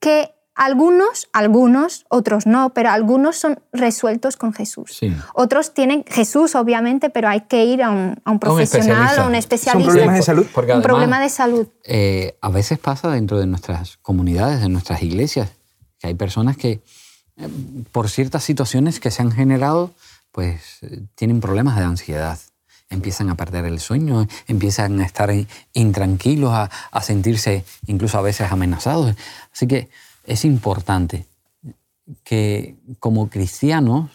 que 0.00 0.34
algunos, 0.54 1.28
algunos, 1.32 2.04
otros 2.08 2.46
no, 2.46 2.70
pero 2.70 2.90
algunos 2.90 3.36
son 3.36 3.60
resueltos 3.72 4.36
con 4.36 4.52
Jesús. 4.52 4.96
Sí. 4.98 5.14
Otros 5.34 5.74
tienen 5.74 6.04
Jesús, 6.06 6.54
obviamente, 6.54 7.10
pero 7.10 7.28
hay 7.28 7.42
que 7.42 7.64
ir 7.64 7.82
a 7.82 7.90
un, 7.90 8.20
a 8.24 8.30
un 8.30 8.38
profesional, 8.38 9.18
a 9.18 9.26
un 9.26 9.34
especialista. 9.34 9.90
Son 9.90 9.94
problemas 9.94 10.16
de 10.16 10.22
salud. 10.22 10.46
Porque 10.52 10.72
un 10.72 10.78
además, 10.78 10.86
problema 10.86 11.20
de 11.20 11.28
salud. 11.28 11.68
eh, 11.84 12.36
a 12.40 12.48
veces 12.48 12.78
pasa 12.78 13.10
dentro 13.10 13.38
de 13.38 13.46
nuestras 13.46 13.98
comunidades, 13.98 14.60
de 14.60 14.68
nuestras 14.68 15.02
iglesias, 15.02 15.50
que 15.98 16.08
hay 16.08 16.14
personas 16.14 16.56
que, 16.56 16.82
eh, 17.36 17.48
por 17.92 18.10
ciertas 18.10 18.42
situaciones 18.44 19.00
que 19.00 19.10
se 19.10 19.22
han 19.22 19.32
generado, 19.32 19.92
pues 20.32 20.80
tienen 21.14 21.40
problemas 21.40 21.76
de 21.76 21.84
ansiedad. 21.84 22.38
Empiezan 22.88 23.30
a 23.30 23.36
perder 23.36 23.64
el 23.66 23.78
sueño, 23.78 24.26
empiezan 24.48 25.00
a 25.00 25.04
estar 25.04 25.30
in- 25.30 25.46
intranquilos, 25.74 26.52
a, 26.52 26.70
a 26.90 27.02
sentirse 27.02 27.64
incluso 27.86 28.18
a 28.18 28.22
veces 28.22 28.50
amenazados. 28.50 29.14
Así 29.52 29.66
que 29.66 29.88
es 30.24 30.44
importante 30.44 31.26
que 32.24 32.76
como 32.98 33.28
cristianos 33.30 34.10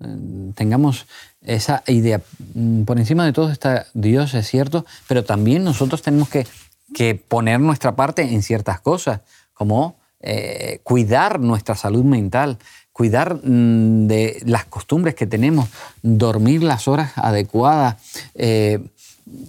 eh, 0.00 0.52
tengamos 0.54 1.06
esa 1.40 1.82
idea. 1.86 2.20
Mm, 2.54 2.82
Por 2.84 2.98
encima 2.98 3.24
de 3.24 3.32
todo 3.32 3.50
está 3.50 3.86
Dios, 3.94 4.34
es 4.34 4.46
cierto, 4.48 4.86
pero 5.08 5.24
también 5.24 5.64
nosotros 5.64 6.02
tenemos 6.02 6.28
que, 6.28 6.46
que 6.94 7.14
poner 7.16 7.60
nuestra 7.60 7.96
parte 7.96 8.22
en 8.22 8.42
ciertas 8.42 8.80
cosas, 8.80 9.20
como 9.54 9.96
eh, 10.20 10.80
cuidar 10.84 11.40
nuestra 11.40 11.74
salud 11.74 12.04
mental, 12.04 12.58
cuidar 13.00 13.36
mm, 13.36 14.08
de 14.08 14.42
las 14.44 14.66
costumbres 14.66 15.14
que 15.14 15.26
tenemos, 15.26 15.70
dormir 16.02 16.62
las 16.62 16.86
horas 16.86 17.12
adecuadas. 17.16 17.96
eh, 18.34 18.78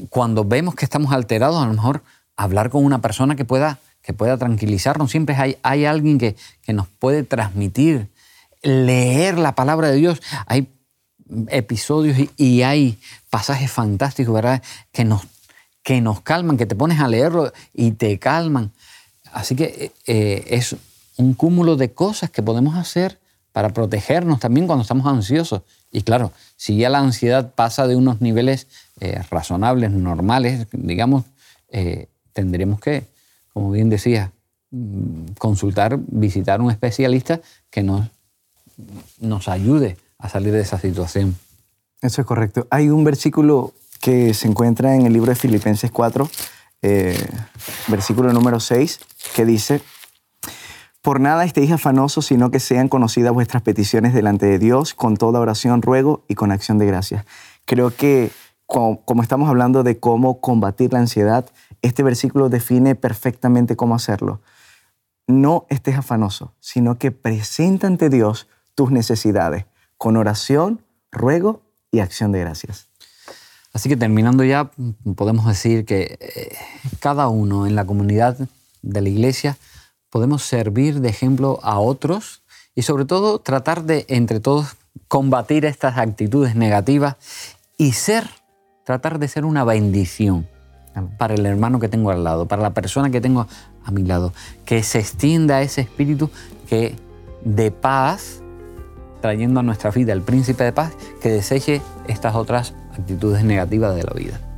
cuando 0.10 0.46
vemos 0.46 0.74
que 0.74 0.86
estamos 0.86 1.12
alterados, 1.12 1.62
a 1.62 1.68
lo 1.68 1.74
mejor 1.74 2.02
hablar 2.38 2.70
con 2.70 2.86
una 2.86 3.02
persona 3.02 3.36
que 3.36 3.44
pueda, 3.44 3.80
que 4.02 4.14
pueda 4.14 4.38
tranquilizarnos. 4.38 5.12
Siempre 5.12 5.36
hay, 5.36 5.58
hay 5.64 5.84
alguien 5.84 6.18
que, 6.18 6.38
que 6.62 6.72
nos 6.72 6.88
puede 6.88 7.24
transmitir, 7.24 8.08
leer 8.62 9.38
la 9.38 9.54
palabra 9.54 9.90
de 9.90 9.98
Dios. 9.98 10.22
Hay 10.46 10.70
episodios 11.50 12.16
y, 12.38 12.62
hay 12.62 13.00
pasajes 13.30 13.70
fantásticos, 13.70 14.34
¿verdad? 14.34 14.64
Que 14.94 15.04
nos, 15.04 15.24
que 15.84 16.00
nos 16.00 16.22
calman, 16.22 16.56
que 16.56 16.68
te 16.68 16.76
pones 16.78 17.02
a 17.02 17.10
leerlo 17.10 17.52
y 17.74 17.92
te 17.92 18.18
calman. 18.18 18.72
Así 19.34 19.58
que 19.58 19.92
eh, 20.08 20.46
es 20.48 20.78
un 21.18 21.34
cúmulo 21.34 21.76
de 21.76 21.92
cosas 21.92 22.30
que 22.30 22.44
podemos 22.44 22.78
hacer 22.78 23.20
para 23.52 23.70
protegernos 23.70 24.40
también 24.40 24.68
cuando 24.68 24.82
estamos 24.84 25.06
ansiosos. 25.06 25.62
Y 25.92 26.04
claro, 26.04 26.32
si 26.56 26.78
ya 26.78 26.90
la 26.90 27.00
ansiedad 27.00 27.54
pasa 27.54 27.88
de 27.88 27.96
unos 27.96 28.22
niveles 28.22 28.68
eh, 29.00 29.22
razonables, 29.30 29.92
normales, 29.92 30.68
digamos, 30.72 31.26
eh, 31.70 32.08
tendremos 32.34 32.80
que, 32.80 33.06
como 33.54 33.72
bien 33.72 33.90
decía, 33.90 34.32
mm, 34.72 35.34
consultar, 35.38 36.00
visitar 36.08 36.62
un 36.62 36.72
especialista 36.72 37.42
que 37.70 37.84
nos, 37.84 38.08
nos 39.20 39.48
ayude 39.48 39.98
a 40.18 40.30
salir 40.30 40.54
de 40.54 40.62
esa 40.62 40.80
situación. 40.80 41.36
Eso 42.02 42.22
es 42.22 42.28
correcto. 42.28 42.68
Hay 42.70 42.90
un 42.90 43.04
versículo 43.04 43.74
que 44.00 44.34
se 44.34 44.48
encuentra 44.48 44.96
en 44.96 45.06
el 45.06 45.14
libro 45.14 45.30
de 45.30 45.36
Filipenses 45.36 45.92
4, 45.92 46.30
eh, 46.82 47.28
versículo 47.88 48.34
número 48.34 48.60
6, 48.60 49.00
que 49.36 49.46
dice, 49.46 49.82
por 51.02 51.20
nada 51.20 51.46
estéis 51.46 51.72
afanosos, 51.72 52.26
sino 52.28 52.52
que 52.52 52.60
sean 52.60 52.88
conocidas 52.88 53.34
vuestras 53.34 53.64
peticiones 53.64 54.14
delante 54.14 54.46
de 54.46 54.60
Dios 54.60 54.94
con 54.94 55.18
toda 55.18 55.40
oración, 55.40 55.82
ruego 55.82 56.24
y 56.28 56.36
con 56.36 56.52
acción 56.52 56.78
de 56.78 56.86
gracias. 56.86 57.26
Creo 57.66 57.96
que 57.96 58.32
como, 58.72 59.22
estamos 59.22 59.50
hablando 59.50 59.84
de 59.84 60.00
cómo 60.00 60.40
combatir 60.40 60.94
la 60.94 61.00
ansiedad, 61.00 61.46
este 61.82 62.04
versículo 62.04 62.48
define 62.48 62.96
perfectamente 62.96 63.76
cómo 63.76 63.96
hacerlo. 63.96 64.40
No 65.28 65.66
estés 65.70 65.98
afanoso, 65.98 66.54
sino 66.62 66.98
que 66.98 67.12
presenta 67.12 67.88
ante 67.88 68.10
Dios 68.10 68.48
tus 68.76 68.92
necesidades 68.92 69.66
con 69.98 70.16
oración, 70.16 70.82
ruego 71.12 71.62
y 71.92 72.00
acción 72.00 72.32
de 72.32 72.40
gracias. 72.40 72.88
Así 73.74 73.90
que 73.90 73.98
terminando 73.98 74.44
ya, 74.44 74.72
podemos 75.16 75.48
decir 75.48 75.84
que 75.84 76.18
eh, 76.20 76.56
cada 77.00 77.28
uno 77.28 77.68
en 77.68 77.76
la 77.76 77.86
comunidad 77.86 78.38
de 78.82 79.02
la 79.02 79.10
iglesia 79.10 79.58
podemos 80.12 80.43
servir 80.43 81.00
de 81.00 81.10
ejemplo 81.10 81.60
a 81.63 81.80
otros 81.80 82.43
y 82.76 82.84
sobre 82.84 83.06
todo 83.06 83.39
tratar 83.39 83.84
de 83.84 84.06
entre 84.10 84.39
todos 84.39 84.76
combatir 85.08 85.65
estas 85.65 85.97
actitudes 85.97 86.56
negativas 86.56 87.15
y 87.78 87.93
ser, 87.93 88.30
tratar 88.86 89.17
de 89.17 89.28
ser 89.28 89.45
una 89.45 89.63
bendición 89.63 90.47
para 91.17 91.34
el 91.34 91.45
hermano 91.45 91.80
que 91.80 91.88
tengo 91.88 92.12
al 92.12 92.24
lado, 92.24 92.47
para 92.47 92.62
la 92.62 92.74
persona 92.74 93.10
que 93.10 93.21
tengo 93.21 93.47
a 93.84 93.91
mi 93.91 94.04
lado, 94.04 94.34
que 94.65 94.84
se 94.84 95.00
extienda 95.00 95.62
ese 95.62 95.82
espíritu 95.82 96.30
que 96.67 96.95
de 97.43 97.71
paz, 97.71 98.41
trayendo 99.21 99.62
a 99.62 99.63
nuestra 99.63 99.91
vida 99.91 100.12
el 100.13 100.21
príncipe 100.21 100.63
de 100.65 100.74
paz, 100.74 100.91
que 101.21 101.30
deseche 101.30 101.82
estas 102.08 102.36
otras 102.36 102.74
actitudes 102.93 103.43
negativas 103.43 103.95
de 103.95 104.04
la 104.04 104.13
vida. 104.13 104.51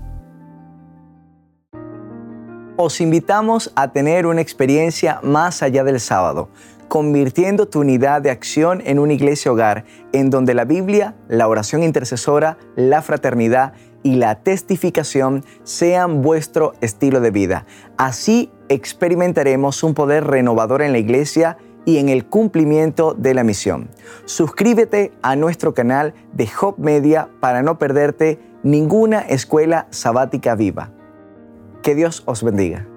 Os 2.76 3.02
invitamos 3.02 3.72
a 3.76 3.92
tener 3.92 4.26
una 4.26 4.42
experiencia 4.42 5.20
más 5.22 5.62
allá 5.62 5.84
del 5.84 6.00
sábado, 6.00 6.50
convirtiendo 6.88 7.68
tu 7.68 7.82
unidad 7.82 8.24
de 8.24 8.32
acción 8.32 8.82
en 8.84 8.98
una 8.98 9.14
iglesia 9.14 9.52
hogar, 9.52 9.86
en 10.12 10.32
donde 10.32 10.56
la 10.56 10.66
Biblia, 10.66 11.14
la 11.28 11.48
oración 11.48 11.84
intercesora, 11.84 12.58
la 12.76 13.04
fraternidad 13.04 13.74
y 14.02 14.16
la 14.16 14.42
testificación 14.42 15.46
sean 15.64 16.24
vuestro 16.24 16.74
estilo 16.82 17.22
de 17.22 17.30
vida. 17.30 17.68
Así 17.98 18.52
experimentaremos 18.70 19.84
un 19.84 19.94
poder 19.94 20.26
renovador 20.26 20.82
en 20.82 20.94
la 20.94 20.98
iglesia 20.98 21.58
y 21.86 22.00
en 22.00 22.10
el 22.10 22.26
cumplimiento 22.26 23.14
de 23.14 23.36
la 23.36 23.44
misión. 23.44 23.88
Suscríbete 24.26 25.12
a 25.22 25.36
nuestro 25.36 25.76
canal 25.76 26.16
de 26.34 26.50
Hop 26.60 26.80
Media 26.80 27.30
para 27.40 27.62
no 27.62 27.78
perderte 27.78 28.40
ninguna 28.64 29.20
escuela 29.20 29.86
sabática 29.92 30.56
viva. 30.56 30.90
Que 31.84 31.94
Dios 31.96 32.24
os 32.26 32.42
bendiga. 32.42 32.93